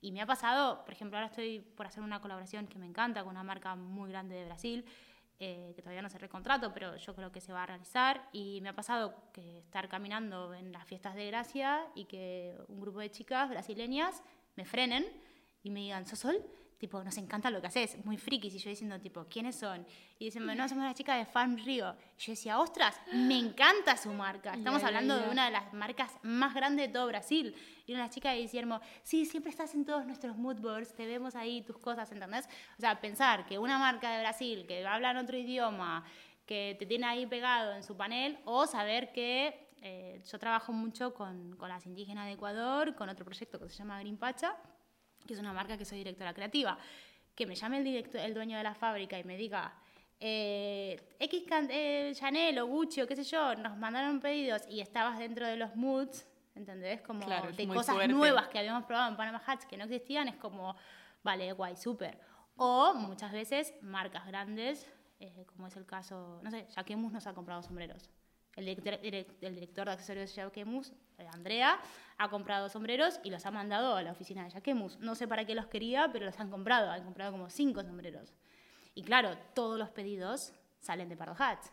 [0.00, 3.22] Y me ha pasado, por ejemplo, ahora estoy por hacer una colaboración que me encanta
[3.22, 4.84] con una marca muy grande de Brasil,
[5.38, 8.28] eh, que todavía no cerré contrato, pero yo creo que se va a realizar.
[8.32, 12.80] Y me ha pasado que estar caminando en las fiestas de Gracia y que un
[12.80, 14.22] grupo de chicas brasileñas
[14.54, 15.04] me frenen
[15.62, 16.42] y me digan, Sosol,
[16.78, 18.54] tipo, nos encanta lo que haces, muy frikis.
[18.54, 19.86] Y yo diciendo, tipo, ¿quiénes son?
[20.18, 21.96] Y dicen, no, somos las chicas de Fan Rio.
[22.18, 24.54] Y yo decía, ostras, me encanta su marca.
[24.54, 25.30] Estamos ya, hablando de ya.
[25.30, 27.54] una de las marcas más grandes de todo Brasil.
[27.86, 31.34] Y una chica de Guillermo, sí, siempre estás en todos nuestros mood boards, te vemos
[31.36, 32.46] ahí, tus cosas, ¿entendés?
[32.76, 36.04] O sea, pensar que una marca de Brasil que habla en otro idioma,
[36.46, 41.14] que te tiene ahí pegado en su panel, o saber que eh, yo trabajo mucho
[41.14, 44.56] con, con las indígenas de Ecuador, con otro proyecto que se llama Green Pacha,
[45.26, 46.78] que es una marca que soy directora creativa,
[47.34, 49.74] que me llame el, director, el dueño de la fábrica y me diga,
[50.20, 55.18] eh, X eh, Chanel o Gucci o qué sé yo, nos mandaron pedidos y estabas
[55.18, 57.02] dentro de los moods, ¿entendés?
[57.02, 58.12] Como Claro, de cosas fuerte.
[58.12, 60.74] nuevas que habíamos probado en Panama Hats que no existían, es como,
[61.22, 62.18] vale, guay, súper.
[62.56, 67.34] O muchas veces marcas grandes, eh, como es el caso, no sé, Jacquemus nos ha
[67.34, 68.08] comprado sombreros.
[68.54, 70.50] El director, direc- el director de accesorios eh,
[71.32, 71.78] Andrea,
[72.18, 74.98] ha comprado sombreros y los ha mandado a la oficina de Jacquemus.
[75.00, 76.90] No sé para qué los quería, pero los han comprado.
[76.90, 78.32] Han comprado como cinco sombreros.
[78.94, 81.72] Y claro, todos los pedidos salen de Pardo Hats.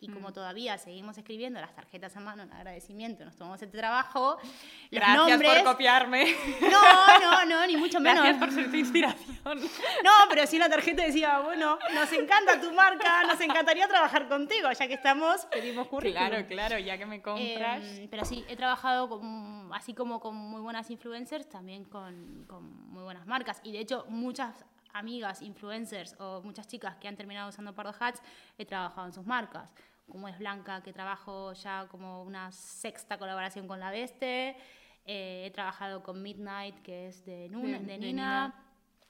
[0.00, 0.14] Y Mm.
[0.14, 4.52] como todavía seguimos escribiendo las tarjetas a mano en agradecimiento, nos tomamos este trabajo, los
[4.92, 5.54] Gracias nombres...
[5.62, 6.36] por copiarme.
[6.60, 8.22] No, no, no, ni mucho menos.
[8.22, 9.58] Gracias por ser tu inspiración.
[10.04, 14.70] No, pero sí la tarjeta decía, bueno, nos encanta tu marca, nos encantaría trabajar contigo,
[14.70, 16.28] ya que estamos, pedimos currículum.
[16.28, 17.82] Claro, claro, ya que me compras.
[17.82, 22.64] Eh, pero sí, he trabajado con, así como con muy buenas influencers, también con, con
[22.92, 23.60] muy buenas marcas.
[23.64, 28.22] Y de hecho, muchas amigas influencers o muchas chicas que han terminado usando Pardo Hats,
[28.56, 29.68] he trabajado en sus marcas.
[30.10, 34.56] Como es Blanca, que trabajo ya como una sexta colaboración con La Veste.
[35.04, 38.06] Eh, he trabajado con Midnight, que es de, Nuna- De- de de Nina.
[38.46, 38.64] Nina.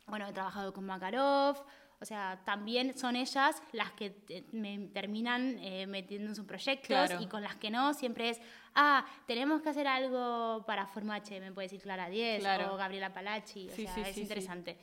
[0.06, 1.64] Bueno, he trabajado con Makarov.
[2.00, 6.86] O sea, también son ellas las que te- me terminan eh, metiendo en sus proyectos
[6.86, 7.20] Claro.
[7.20, 8.40] y con las que no, siempre es,
[8.76, 12.74] ah, tenemos que hacer algo para Formache, me puede decir Clara Diez Claro.
[12.74, 14.20] o Gabriela Palacci, o Sí, sea, sí, es sí.
[14.22, 14.78] interesante.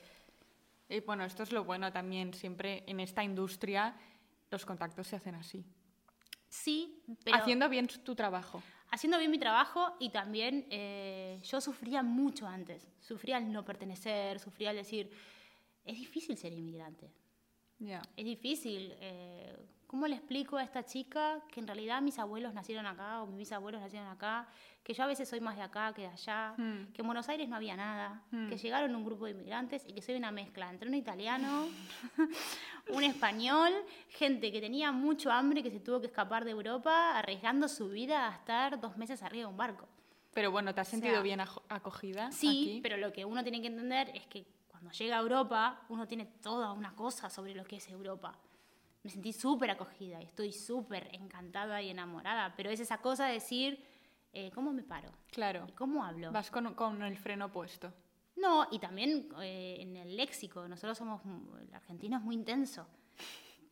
[0.89, 2.33] Y bueno, esto es lo bueno también.
[2.33, 3.95] Siempre en esta industria
[4.51, 5.65] los contactos se hacen así.
[6.47, 8.61] Sí, pero Haciendo bien tu trabajo.
[8.91, 14.39] haciendo bien mi trabajo y también eh, yo sufría mucho antes, sufría el no pertenecer,
[14.39, 15.09] sufría el decir,
[15.83, 17.11] es difícil ser inmigrante.
[17.79, 18.01] Ya.
[18.15, 18.93] Es difícil.
[19.01, 23.27] eh, ¿Cómo le explico a esta chica que en realidad mis abuelos nacieron acá o
[23.27, 24.47] mis bisabuelos nacieron acá?
[24.83, 26.53] Que yo a veces soy más de acá que de allá.
[26.57, 26.91] Mm.
[26.93, 28.21] Que en Buenos Aires no había nada.
[28.31, 28.49] Mm.
[28.49, 31.67] Que llegaron un grupo de inmigrantes y que soy una mezcla entre un italiano,
[32.93, 33.71] un español,
[34.09, 38.27] gente que tenía mucho hambre que se tuvo que escapar de Europa arriesgando su vida
[38.27, 39.87] a estar dos meses arriba de un barco.
[40.33, 42.31] Pero bueno, ¿te has O sentido sea, bien acogida?
[42.31, 42.79] Sí, aquí?
[42.83, 46.25] pero lo que uno tiene que entender es que cuando llega a Europa, uno tiene
[46.25, 48.37] toda una cosa sobre lo que es Europa.
[49.05, 53.33] Me sentí súper acogida y estoy súper encantada y enamorada, pero es esa cosa de
[53.33, 53.85] decir,
[54.33, 55.11] eh, ¿cómo me paro?
[55.29, 55.67] Claro.
[55.69, 56.31] ¿Y ¿Cómo hablo?
[56.31, 57.93] Vas con, con el freno puesto.
[58.35, 61.21] No, y también eh, en el léxico, nosotros somos,
[61.61, 62.87] el argentino es muy intenso.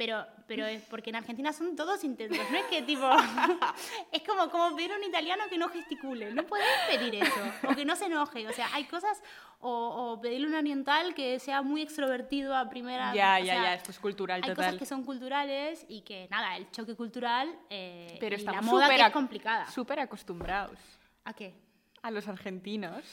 [0.05, 3.09] Pero, pero es porque en Argentina son todos intensos, no es que tipo,
[4.11, 7.73] es como, como pedir a un italiano que no gesticule, no puedes pedir eso, o
[7.73, 9.23] que no se enoje, o sea, hay cosas,
[9.61, 13.13] o, o pedirle a un oriental que sea muy extrovertido a primera...
[13.13, 14.65] Ya, ya, sea, ya, esto es cultural Hay total.
[14.65, 18.87] cosas que son culturales y que, nada, el choque cultural eh, Pero y la moda
[18.87, 19.71] súper que es complicada.
[19.71, 20.77] Súper acostumbrados
[21.23, 21.53] ¿A qué?
[22.01, 23.05] a los argentinos.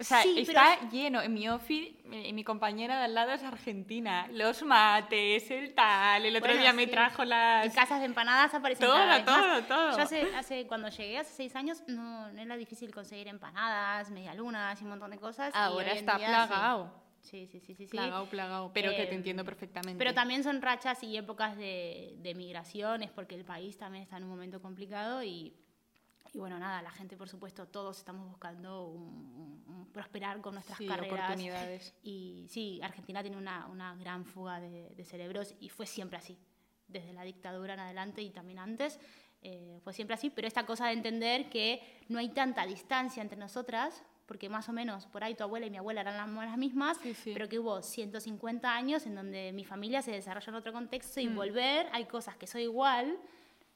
[0.00, 1.20] O sea, Sí, está lleno.
[1.22, 4.26] En mi office, mi, mi compañera de al lado es argentina.
[4.32, 6.24] Los mates, el tal.
[6.26, 6.90] El otro Bueno, día me sí.
[6.90, 7.74] trajo En las...
[7.74, 9.40] casas de empanadas aparecen Todo, cada vez más.
[9.40, 9.96] todo, todo.
[9.96, 14.80] Yo hace, hace- cuando llegué hace seis años no, no era difícil conseguir empanadas, medialunas
[14.80, 15.52] y un montón de cosas.
[15.54, 17.02] y Ahora está día plagado.
[17.20, 17.86] Sí, sí, sí, sí.
[17.86, 17.90] sí.
[17.92, 18.70] Plagado, plagado.
[18.74, 19.96] Pero que te entiendo perfectamente.
[19.96, 24.24] Pero también son rachas y épocas de, de migraciones porque el país también está en
[24.24, 25.54] un momento complicado y,
[26.32, 30.54] y bueno, nada, la gente, por supuesto, todos estamos buscando un- un- un prosperar con
[30.54, 31.12] nuestras Sí, carreras.
[31.26, 31.94] oportunidades.
[32.02, 36.38] Y sí, Argentina tiene una, una gran fuga de, de cerebros y fue siempre así,
[36.88, 38.98] desde la dictadura en adelante y también antes.
[39.44, 43.36] eh, fue siempre así, pero esta cosa de entender que no hay tanta distancia entre
[43.36, 46.56] nosotras, porque más o menos por ahí tu abuela y mi abuela eran las, las
[46.56, 47.32] mismas, Sí, sí.
[47.34, 51.26] pero que hubo 150 años en donde mi familia se desarrolló en otro contexto y
[51.26, 51.34] Mm.
[51.34, 53.18] volver, hay cosas que soy igual,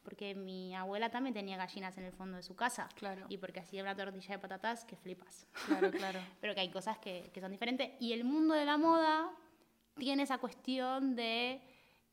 [0.07, 2.89] porque mi abuela también tenía gallinas en el fondo de su casa.
[2.95, 3.27] Claro.
[3.29, 5.49] Y porque hacía una tortilla de patatas que flipas.
[5.67, 6.21] Claro, claro.
[6.41, 7.91] Pero que hay cosas que, que son diferentes.
[7.99, 9.29] Y el mundo de la moda
[9.99, 11.61] tiene esa cuestión de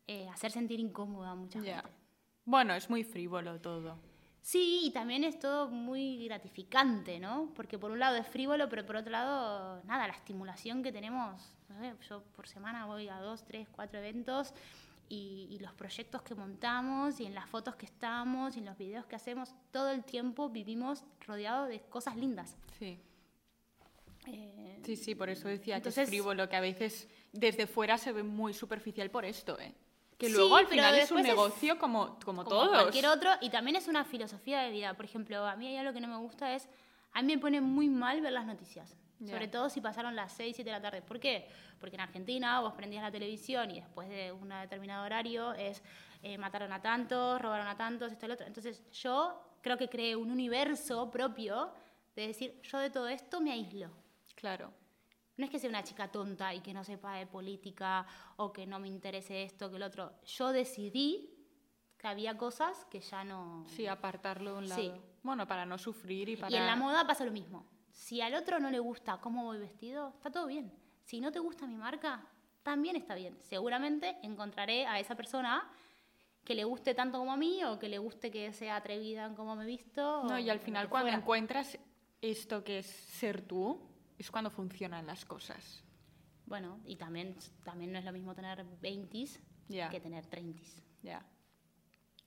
[0.08, 1.76] eh, hacer sentir incómoda a mucha Ya.
[1.82, 1.90] gente.
[2.46, 4.00] Bueno, es muy frívolo todo.
[4.42, 7.52] Sí, y también es todo muy gratificante, ¿no?
[7.56, 11.56] Porque por un lado es frívolo, pero por otro lado, nada, la estimulación que tenemos.
[11.70, 14.54] no sé, yo por semana voy a dos, tres, cuatro eventos
[15.10, 18.78] y, y los proyectos que montamos y en las fotos que estamos y en los
[18.78, 22.56] videos que hacemos, todo el tiempo vivimos rodeados de cosas lindas.
[22.80, 23.00] Sí.
[24.28, 27.98] Eh, Sí, sí, por eso decía que Entonces- es frívolo, que a veces desde fuera
[27.98, 29.74] se ve muy superficial por esto, ¿eh?
[30.18, 32.70] Que Sí, luego al pero final es un después es negocio como, como, como todos.
[32.70, 34.94] cualquier otro y también es una filosofía de vida.
[34.94, 36.70] Por ejemplo, a mí hay algo que no me gusta es,
[37.14, 38.96] a mí me pone muy mal ver las noticias.
[39.26, 41.02] Sobre todo si pasaron las 6, 7 de la tarde.
[41.02, 41.48] ¿Por qué?
[41.80, 45.82] Porque en Argentina vos prendías la televisión y después de un determinado horario es
[46.22, 48.48] eh, mataron a tantos, robaron a tantos, esto y lo otro.
[48.48, 51.74] Entonces yo creo que creé un universo propio
[52.16, 53.90] de decir, yo de todo esto me aíslo.
[54.36, 54.74] Claro.
[55.36, 58.06] No es que sea una chica tonta y que no sepa de política
[58.38, 60.14] o que no me interese esto, que el otro.
[60.26, 61.30] Yo decidí
[61.98, 63.66] que había cosas que ya no...
[63.68, 64.82] Sí, apartarlo de un lado.
[64.82, 64.92] Sí.
[65.24, 66.52] Bueno, para no sufrir y para...
[66.52, 67.66] Y en la moda pasa lo mismo.
[67.94, 70.72] Si al otro no le gusta cómo voy vestido, está todo bien.
[71.04, 72.26] Si no te gusta mi marca,
[72.64, 73.38] también está bien.
[73.42, 75.70] Seguramente encontraré a esa persona
[76.44, 79.36] que le guste tanto como a mí o que le guste que sea atrevida en
[79.36, 80.24] cómo me he visto.
[80.26, 81.18] No, y al final cuando fuera.
[81.18, 81.78] encuentras
[82.22, 83.80] esto que es ser tú,
[84.18, 85.84] es cuando funcionan las cosas.
[86.46, 89.26] Bueno, y también, también no es lo mismo tener 20
[89.70, 89.90] Ya.
[89.90, 90.62] que tener 30
[91.02, 91.26] Ya.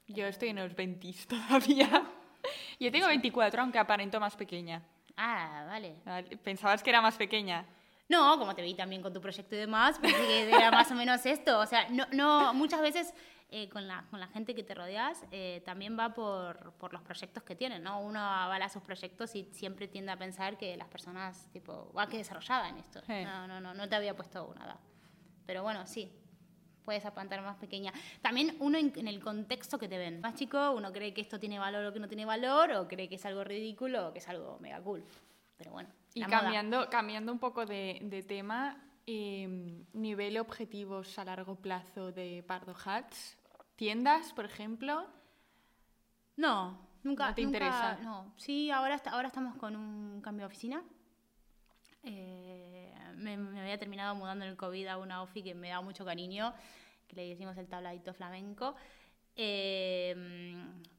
[0.07, 2.07] Yo estoy en los 20 todavía.
[2.81, 4.83] Yo tengo 24, aunque aparento más pequeña.
[5.17, 5.97] Ah, vale.
[6.05, 7.65] Vale, ¿Pensabas que era más pequeña?
[8.09, 10.95] No, como te vi también con tu proyecto y demás, pensé que era más o
[10.95, 11.59] menos esto.
[11.59, 13.13] O sea, no, no muchas veces
[13.51, 17.03] eh, con, la, con la gente que te rodeas eh, también va por, por los
[17.03, 18.01] proyectos que tienen, ¿no?
[18.01, 22.19] Uno avala sus proyectos y siempre tiende a pensar que las personas, tipo, va que
[22.19, 23.01] desarrollada en esto.
[23.07, 23.25] Sí.
[23.25, 24.79] No, no, no, no te había puesto nada.
[25.47, 26.13] Pero bueno, sí,
[26.87, 27.93] puedes apantar más pequeña.
[28.23, 30.23] También uno en, el contexto que te ven.
[30.23, 33.09] Más chico, uno cree que esto tiene valor o que no tiene valor, o cree
[33.11, 35.05] que es algo ridículo o que es algo mega cool.
[35.59, 35.91] Pero bueno.
[36.15, 36.41] Y la moda.
[36.41, 42.75] cambiando, cambiando un poco de, de tema, eh, nivel objetivos a largo plazo de Pardo
[42.83, 43.37] Hats.
[43.75, 45.07] Tiendas, por ejemplo.
[46.37, 47.29] No, nunca.
[47.29, 47.99] ¿No te nunca- interesa?
[48.03, 50.83] No, sí, ahora, ahora estamos con un cambio de oficina.
[52.07, 55.81] Eh, me, me había terminado mudando en el COVID a una ofi que me da
[55.81, 56.55] mucho cariño,
[57.07, 58.75] que le decimos el tabladito flamenco.
[59.35, 60.15] Eh,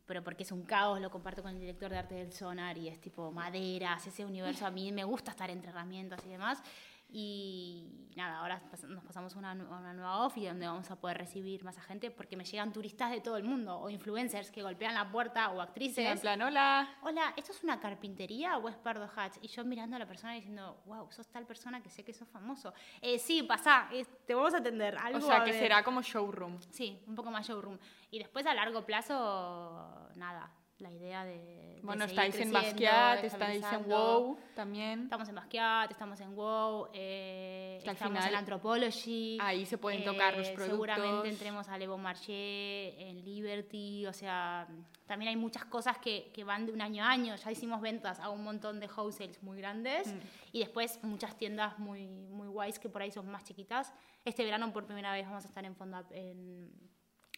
[0.06, 2.88] pero porque es un caos, lo comparto con el director de arte del Sonar y
[2.88, 4.66] es tipo maderas, ese universo.
[4.66, 6.62] A mí me gusta estar entre herramientas y demás.
[7.10, 11.64] Y nada, ahora nos pasamos a una, una nueva ofi donde vamos a poder recibir
[11.64, 14.94] más a gente porque me llegan turistas de todo el mundo o influencers que golpean
[14.94, 16.06] la puerta o actrices.
[16.06, 16.90] En plan, hola.
[17.04, 19.38] Hola, ¿esto es una carpintería o es Pardo Hatch?
[19.42, 22.28] Y yo mirando a la persona diciendo, wow, sos tal persona que sé que sos
[22.28, 22.74] famoso.
[23.02, 24.98] Eh, sí, pasá, eh, te vamos a atender.
[24.98, 25.60] Algo O sea, que ver".
[25.62, 26.60] será como showroom.
[26.72, 27.78] Sí, un poco más showroom.
[28.12, 31.34] Y después a largo plazo, nada, la idea de.
[31.38, 33.90] de Bueno, seguir estáis en Basquiat, estáis en.
[33.90, 35.04] WoW también.
[35.04, 39.38] Estamos en Basquiat, estamos en WoW, eh, estamos final en Anthropology.
[39.42, 40.96] ahí se pueden tocar los eh, productos.
[40.96, 44.68] Seguramente entremos a Le Bon Marché, en Liberty, o sea,
[45.06, 47.36] también hay muchas cosas que, que van de un año a año.
[47.36, 50.20] Ya hicimos ventas a un montón de wholesales muy grandes Mm.
[50.54, 53.94] y después muchas tiendas muy, muy guays que por ahí son más chiquitas.
[54.26, 56.72] Este verano por primera vez vamos a estar en, Fonda, en,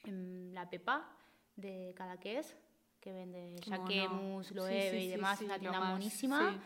[0.03, 1.09] en La Pepa
[1.55, 2.55] de Cadaqués,
[2.99, 3.55] que vende.
[3.67, 6.51] Jaquemus, Loewe sí, y sí, demás, sí, una tienda más, monísima.
[6.51, 6.59] sí.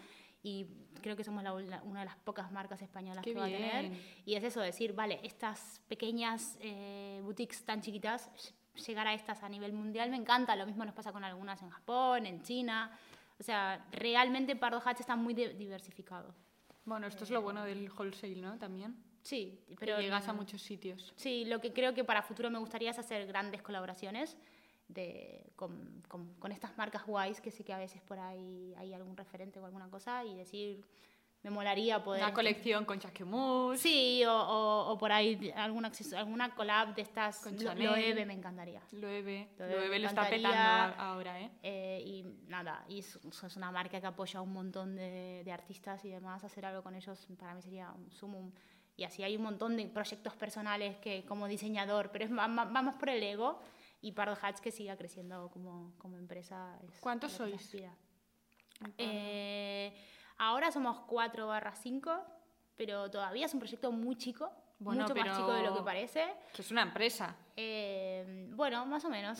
[0.45, 0.65] Y
[1.01, 3.91] creo que somos la- una de las pocas marcas españolas Qué que va a tener.
[4.25, 9.41] Y es eso, decir, vale, estas pequeñas eh, boutiques tan chiquitas, ll- llegar a estas
[9.43, 10.55] a nivel mundial me encanta.
[10.55, 12.91] Lo mismo nos pasa con algunas en Japón, en China.
[13.39, 16.33] O sea, realmente Pardo Hatch está muy diversificado.
[16.85, 18.57] Bueno, esto es lo bueno del wholesale, ¿no?
[18.57, 18.95] También.
[19.21, 21.13] Sí, Pero pero llegas a muchos sitios.
[21.15, 24.35] Sí, lo que creo que para futuro me gustaría es hacer grandes colaboraciones
[24.87, 28.93] de, con, con- con estas marcas guays que sé que a veces por ahí hay
[28.93, 30.83] algún referente o alguna cosa y decir,
[31.41, 32.23] me molaría poder...
[32.23, 33.77] Una colección con Jacquemus.
[33.79, 37.85] Sí, o, o- o por ahí acceso, alguna collab de estas, Con lo, Chanel.
[37.87, 38.81] Loewe me encantaría.
[38.91, 39.49] Loewe.
[39.57, 41.51] Loewe Loewe lo está petando a- ahora, ¿eh?
[41.63, 45.51] Eh, y nada, y es, es una marca que apoya a un montón de, de
[45.51, 48.51] artistas y demás, hacer algo con ellos para mí sería un sumum.
[48.95, 53.09] Y así hay un montón de proyectos personales que como diseñador, pero es, vamos por
[53.09, 53.59] el ego
[54.03, 56.77] y Pardo Hats que siga creciendo como, como empresa.
[56.85, 57.73] es ¿Cuántos sois?
[58.97, 59.93] Eh,
[60.37, 62.11] ahora somos 4 barra 5,
[62.75, 66.33] pero todavía es un proyecto muy chico, Bueno, mucho más chico de lo que parece.
[66.53, 67.33] Que es una empresa.
[67.55, 69.39] Eh, bueno, más o menos.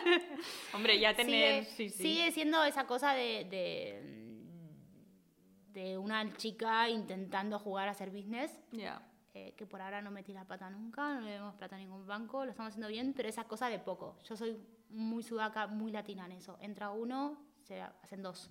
[0.74, 1.64] Hombre, ya tener...
[1.64, 2.02] sigue, sí, sí.
[2.04, 9.02] sigue siendo esa cosa de, de, de una chica intentando jugar a hacer business, Ya.
[9.34, 12.06] Eh, que por ahora no metí la pata nunca, no le demos plata a ningún
[12.06, 14.16] banco, lo estamos haciendo bien, pero esa cosa de poco.
[14.24, 14.56] Yo soy
[14.90, 16.56] muy sudaca, muy latina en eso.
[16.60, 18.48] Entra uno, se hacen dos.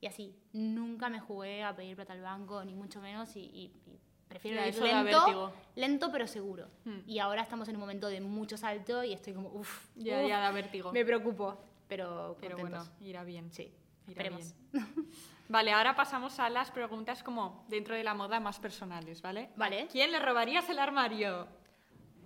[0.00, 3.82] Y así, nunca me jugué a pedir plata al banco, ni mucho menos, y, y-
[3.86, 6.68] y prefiero ir lento, lento pero seguro.
[6.84, 7.00] Hmm.
[7.06, 10.40] Y ahora estamos en un momento de mucho salto y estoy como, uff, Ya, ya
[10.40, 10.90] da vértigo.
[10.92, 13.52] me preocupo, pero, Pero bueno, irá bien.
[13.52, 13.72] Sí.
[14.08, 14.54] Esperemos.
[15.48, 19.50] Vale, ahora pasamos a las preguntas como dentro de la moda más personales, ¿vale?
[19.56, 19.88] Vale.
[19.92, 21.46] ¿Quién le robarías el armario?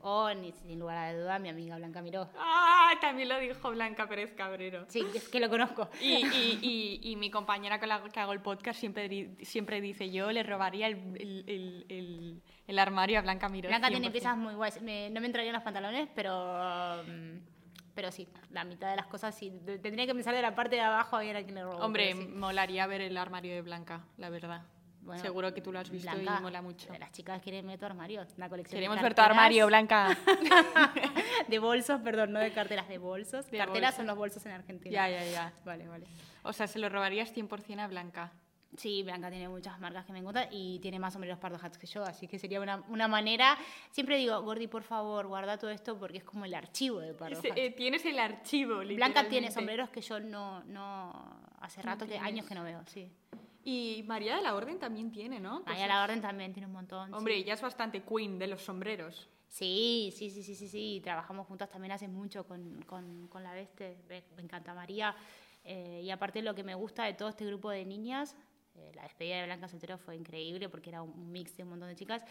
[0.01, 2.31] Oh, ni, sin lugar a duda, mi amiga Blanca Miró.
[2.39, 2.93] ¡Ah!
[3.01, 4.85] También lo dijo Blanca Pérez Cabrero.
[4.89, 5.89] Sí, es que lo conozco.
[6.01, 10.09] Y, y- y- y mi compañera con la que hago el podcast siempre, siempre dice
[10.12, 13.68] yo le robaría el, el- el- el- armario a Blanca Miró.
[13.68, 14.12] Blanca tiene 100%.
[14.12, 14.81] piezas muy guays.
[14.81, 17.03] Me- no me entrarían los pantalones, pero.
[17.05, 17.39] mm,
[17.99, 19.51] Pero sí, la mitad de las cosas sí.
[19.51, 21.79] De- Tendría que pensar de la parte de abajo a ver a quién le robo.
[21.79, 22.29] Hombre, sí.
[22.29, 24.63] molaría ver el armario de Blanca, la verdad.
[25.01, 26.93] Bueno, Seguro que tú lo has visto Blanca, y mola mucho.
[26.97, 28.25] Las chicas quieren ver tu armario.
[28.37, 30.17] Una colección de Queremos ver tu armario, Blanca.
[31.49, 33.51] De bolsos, perdón, no de carteras, de bolsos.
[33.51, 33.97] De carteras bolsos.
[33.97, 34.93] son los bolsos en Argentina.
[34.93, 35.53] ya, ya, ya.
[35.65, 36.07] Vale, vale.
[36.45, 38.31] O sea, se lo robarías 100% a Blanca.
[38.77, 41.87] Sí, Blanca tiene muchas marcas que me encantan y tiene más sombreros pardo hats que
[41.87, 43.57] yo, así que sería una, una manera.
[43.91, 47.39] Siempre digo, Gordi, por favor, guarda todo esto porque es como el archivo de pardo
[47.39, 47.59] Ese- hats.
[47.59, 52.29] eh, tienes el archivo, Blanca tiene sombreros que yo no, no hace rato, que tienes.
[52.29, 53.11] años que no veo, sí.
[53.64, 55.61] Y María de la Orden también tiene, ¿no?
[55.61, 55.89] María Cosas.
[55.89, 57.12] La Orden también tiene un montón.
[57.12, 57.41] Hombre, sí.
[57.41, 59.29] ella es bastante queen de los sombreros.
[59.49, 61.01] Sí, sí, sí, sí, sí, sí.
[61.03, 63.97] Trabajamos juntas también hace mucho con, con, con la Veste.
[64.09, 65.14] Me, me encanta María.
[65.64, 68.37] Eh, y aparte lo que me gusta de todo este grupo de niñas,
[68.79, 71.89] eh, la despedida de Blanca Soltero fue increíble porque era un, mix de un montón
[71.89, 72.24] de chicas.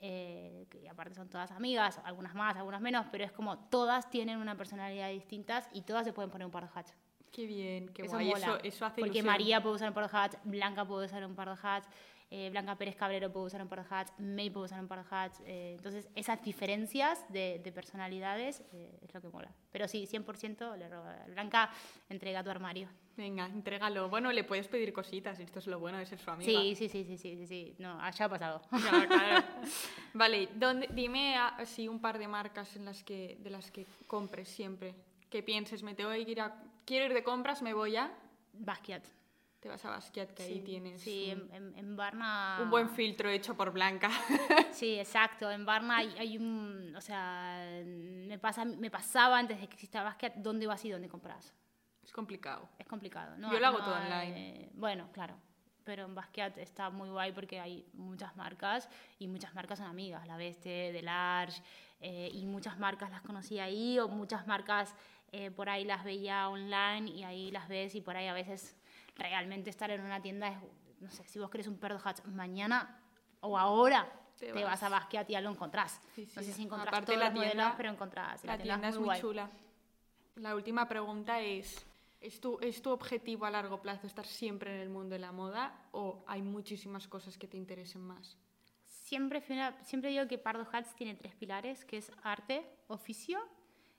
[0.00, 4.38] eh, que aparte son todas amigas, algunas más, algunas menos, pero es como todas tienen
[4.38, 6.94] una personalidad distintas y todas se pueden poner un par de hats.
[7.32, 8.28] Qué bien, qué eso guay.
[8.28, 8.46] mola.
[8.46, 9.26] Eso, eso hace porque ilusión.
[9.26, 11.88] María puede usar un par de hats, Blanca puede usar un par de hats,
[12.30, 15.02] eh, Blanca Pérez Cabrero puede usar un par de hats, May puede usar un par
[15.02, 15.40] de hats.
[15.46, 19.50] eh, entonces, esas diferencias de, de personalidades eh, es lo que mola.
[19.70, 21.16] Pero sí, 100% le roba.
[21.28, 21.70] Blanca,
[22.08, 22.88] entrega tu armario.
[23.16, 24.08] Venga, entrégalo.
[24.08, 25.40] Bueno, le puedes pedir cositas.
[25.40, 26.50] Esto es lo bueno de ser su amiga.
[26.60, 27.74] Sí, sí, sí, sí, sí, sí, sí.
[27.78, 28.62] No, allá ha pasado.
[28.72, 29.46] Ya, claro.
[30.14, 34.48] Vale, ¿dónde, dime así un par de marcas en las que, de las que compres
[34.48, 34.94] siempre.
[35.30, 36.62] Que pienses, me tengo que ir a...
[36.84, 38.12] Quiero ir de compras, me voy a...
[38.52, 39.04] Basquiat.
[39.60, 42.58] Te vas a Basquiat, que ahí Sí, tienes Sí, un, en, en, Barna.
[42.62, 44.08] un buen filtro hecho por Blanca.
[44.72, 45.50] Sí, exacto.
[45.50, 46.94] En Barna hay, hay un.
[46.96, 51.08] O sea, me, pasa, me pasaba antes de que exista Basquiat dónde vas y dónde
[51.08, 51.52] compras.
[52.04, 52.68] es complicado.
[52.78, 53.50] Es complicado, ¿no?
[53.52, 54.70] Yo lo hago No todo online.
[54.74, 55.34] Bueno, claro.
[55.82, 58.88] Pero en Basquiat está muy guay porque hay muchas marcas
[59.18, 60.24] y muchas marcas son amigas.
[60.28, 61.62] La Veste, The Large,
[62.00, 64.94] eh, y muchas marcas las conocí ahí o muchas marcas
[65.32, 68.76] eh, por ahí las veía online y ahí las ves y por ahí a veces
[69.18, 70.58] realmente estar en una tienda es,
[71.00, 73.02] no sé, si vos querés un perro hats mañana
[73.40, 74.80] o ahora Te te, vas.
[74.80, 74.82] vas.
[74.84, 76.00] a Basquiat y ya lo encontrás.
[76.14, 76.48] Sí, No sí.
[76.48, 78.44] sé si encontrás Aparte todos la los modelos, tienda- pero encontrás.
[78.44, 79.20] La tienda es muy guay.
[79.20, 79.50] chula.
[80.36, 81.84] La última pregunta es,
[82.20, 85.32] ¿es tu, ¿es tu objetivo a largo plazo estar siempre en el mundo de la
[85.32, 88.36] moda o hay muchísimas cosas que te interesen más?
[88.84, 89.42] Siempre,
[89.84, 93.40] siempre digo que Pardo Hats tiene tres pilares, que es arte, oficio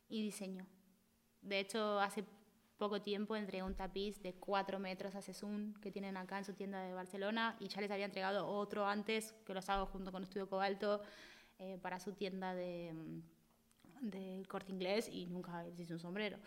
[0.08, 0.66] y diseño.
[1.42, 2.24] De hecho, hace
[2.80, 6.54] poco tiempo entregué un tapiz de 4 metros a Sesun que tienen acá en su
[6.54, 10.24] tienda de Barcelona y ya les había entregado otro antes, que los hago junto con
[10.24, 11.02] Estudio Cobalto,
[11.60, 16.38] eh, para su tienda de, mm, del corte inglés y nunca hice un sombrero.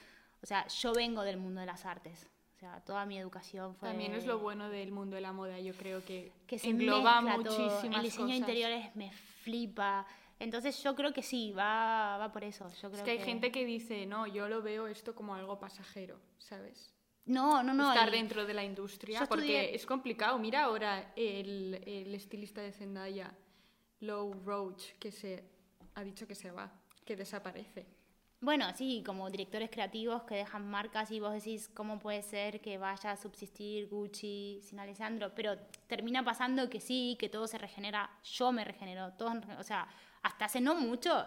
[0.42, 2.26] O sea, yo vengo del mundo de las artes.
[2.56, 3.90] O sea, toda mi educación fue...
[3.90, 7.20] También es lo bueno del mundo de la moda, yo creo que, que se engloba
[7.20, 7.58] todo.
[7.58, 8.48] muchísimas El diseño de cosas.
[8.48, 10.06] interiores me flipa.
[10.42, 12.68] Entonces yo creo que sí, va, va por eso.
[12.80, 15.58] Yo creo Es que hay gente que dice, no, yo lo veo esto como algo
[15.58, 16.92] pasajero, ¿sabes?
[17.24, 17.92] No, no, no.
[17.92, 20.38] Estar y- dentro de la industria, yo porque estudié- es complicado.
[20.38, 23.32] Mira ahora el, el estilista de Zendaya,
[24.00, 25.44] Low Roach, que se
[25.94, 26.72] ha dicho que se va,
[27.04, 27.86] que desaparece.
[28.40, 32.76] Bueno, sí, como directores creativos que dejan marcas y vos decís cómo puede ser que
[32.76, 38.10] vaya a subsistir Gucci sin Alessandro, pero termina pasando que sí, que todo se regenera,
[38.24, 39.86] yo me regenero, todo, o sea,
[40.22, 41.26] hasta hace no mucho,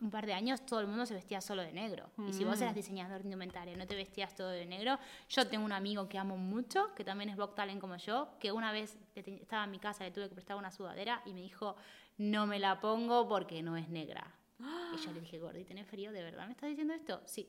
[0.00, 2.10] un par de años, todo el mundo se vestía solo de negro.
[2.28, 4.98] Y si vos eras diseñador de indumentaria, no te vestías todo de negro.
[5.28, 8.52] Yo tengo un amigo que amo mucho, que también es Vogue Talent como yo, que
[8.52, 11.76] una vez estaba en mi casa, le tuve que prestar una sudadera y me dijo,
[12.18, 14.26] no me la pongo porque no es negra.
[14.58, 16.12] Y yo le dije, Gordi, ¿tenés frío?
[16.12, 17.22] ¿De verdad me estás diciendo esto?
[17.24, 17.48] Sí.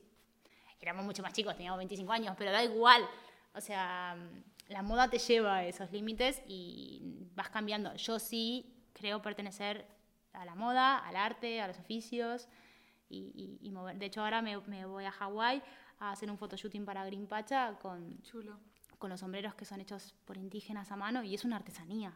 [0.80, 3.06] Éramos mucho más chicos, teníamos 25 años, pero da igual.
[3.54, 4.16] O sea,
[4.68, 7.94] la moda te lleva a esos límites y vas cambiando.
[7.94, 9.86] Yo sí creo pertenecer
[10.36, 12.48] a la moda, al arte, a los oficios
[13.08, 13.98] y, y- y mover.
[13.98, 15.62] De hecho, ahora me, me voy a Hawái
[15.98, 18.58] a hacer un photoshooting para Green Pacha con, Chulo.
[18.98, 22.12] con los sombreros que son hechos por indígenas a mano y es una artesanía.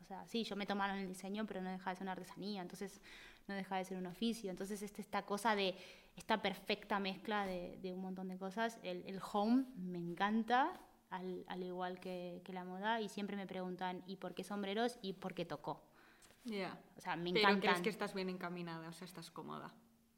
[0.00, 2.60] O sea, sí, yo me tomaron el diseño, pero no deja de ser una artesanía,
[2.60, 3.00] entonces
[3.48, 4.50] no deja de ser un oficio.
[4.50, 5.74] Entonces, este, esta cosa de
[6.16, 10.78] esta perfecta mezcla de, de un montón de cosas, el, el home me encanta,
[11.10, 14.98] al, al igual que, que la moda, y siempre me preguntan, ¿y por qué sombreros?
[15.02, 15.82] ¿Y por qué tocó?
[16.44, 16.78] Ya.
[16.96, 17.60] O sea, me Pero encantan.
[17.60, 19.72] crees que estás bien encaminada, o sea, estás cómoda.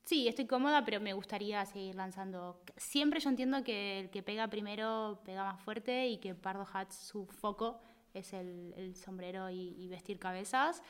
[0.04, 2.60] Sí, estoy cómoda, pero me gustaría seguir lanzando.
[2.76, 6.94] Siempre yo entiendo que el que pega primero pega más fuerte y que Pardo Hats,
[6.94, 7.80] su foco
[8.12, 10.82] es el, el sombrero y, y vestir cabezas.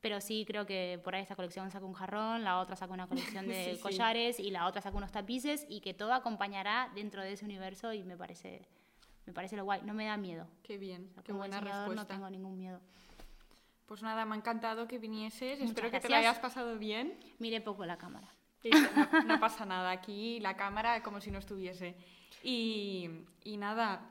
[0.00, 3.06] Pero sí creo que por ahí esta colección saca un jarrón, la otra saca una
[3.06, 3.82] colección de Sí, sí.
[3.82, 7.92] collares y la otra saca unos tapices y que todo acompañará dentro de ese universo
[7.92, 8.66] y me parece,
[9.26, 9.82] me parece lo guay.
[9.82, 10.46] No me da miedo.
[10.62, 11.94] Qué bien, O sea, qué como buena respuesta.
[11.94, 12.80] no tengo ningún miedo.
[13.90, 15.58] Pues nada, me ha encantado que vinieses.
[15.58, 17.18] Muchas Espero que te lo hayas pasado bien.
[17.40, 18.28] Mire poco la cámara.
[18.62, 21.96] No, no pasa nada, aquí la cámara como si no estuviese.
[22.44, 23.10] Y,
[23.42, 24.08] y nada,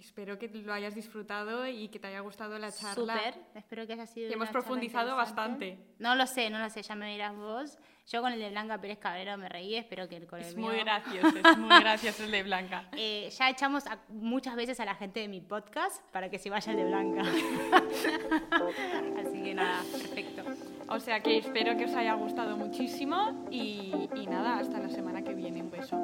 [0.00, 3.14] espero que lo hayas disfrutado y que te haya gustado la charla.
[3.14, 4.28] Súper, espero que haya sido.
[4.28, 5.78] Y hemos una profundizado bastante.
[5.98, 7.78] No lo sé, no lo sé, ya me dirás vos.
[8.06, 10.66] Yo con el de Blanca Pérez Cabrero me reí, espero que con el Es mío-
[10.68, 12.88] muy gracioso, es muy gracioso el de Blanca.
[12.96, 16.50] Eh, ya echamos a- muchas veces a la gente de mi podcast para que se
[16.50, 17.22] vaya el de Blanca.
[19.20, 20.42] Así que nada, perfecto.
[20.88, 25.22] O sea que espero que os haya gustado muchísimo y, y nada, hasta la semana
[25.22, 25.62] que viene.
[25.62, 25.96] Un beso.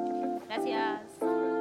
[0.47, 1.56] Gracias.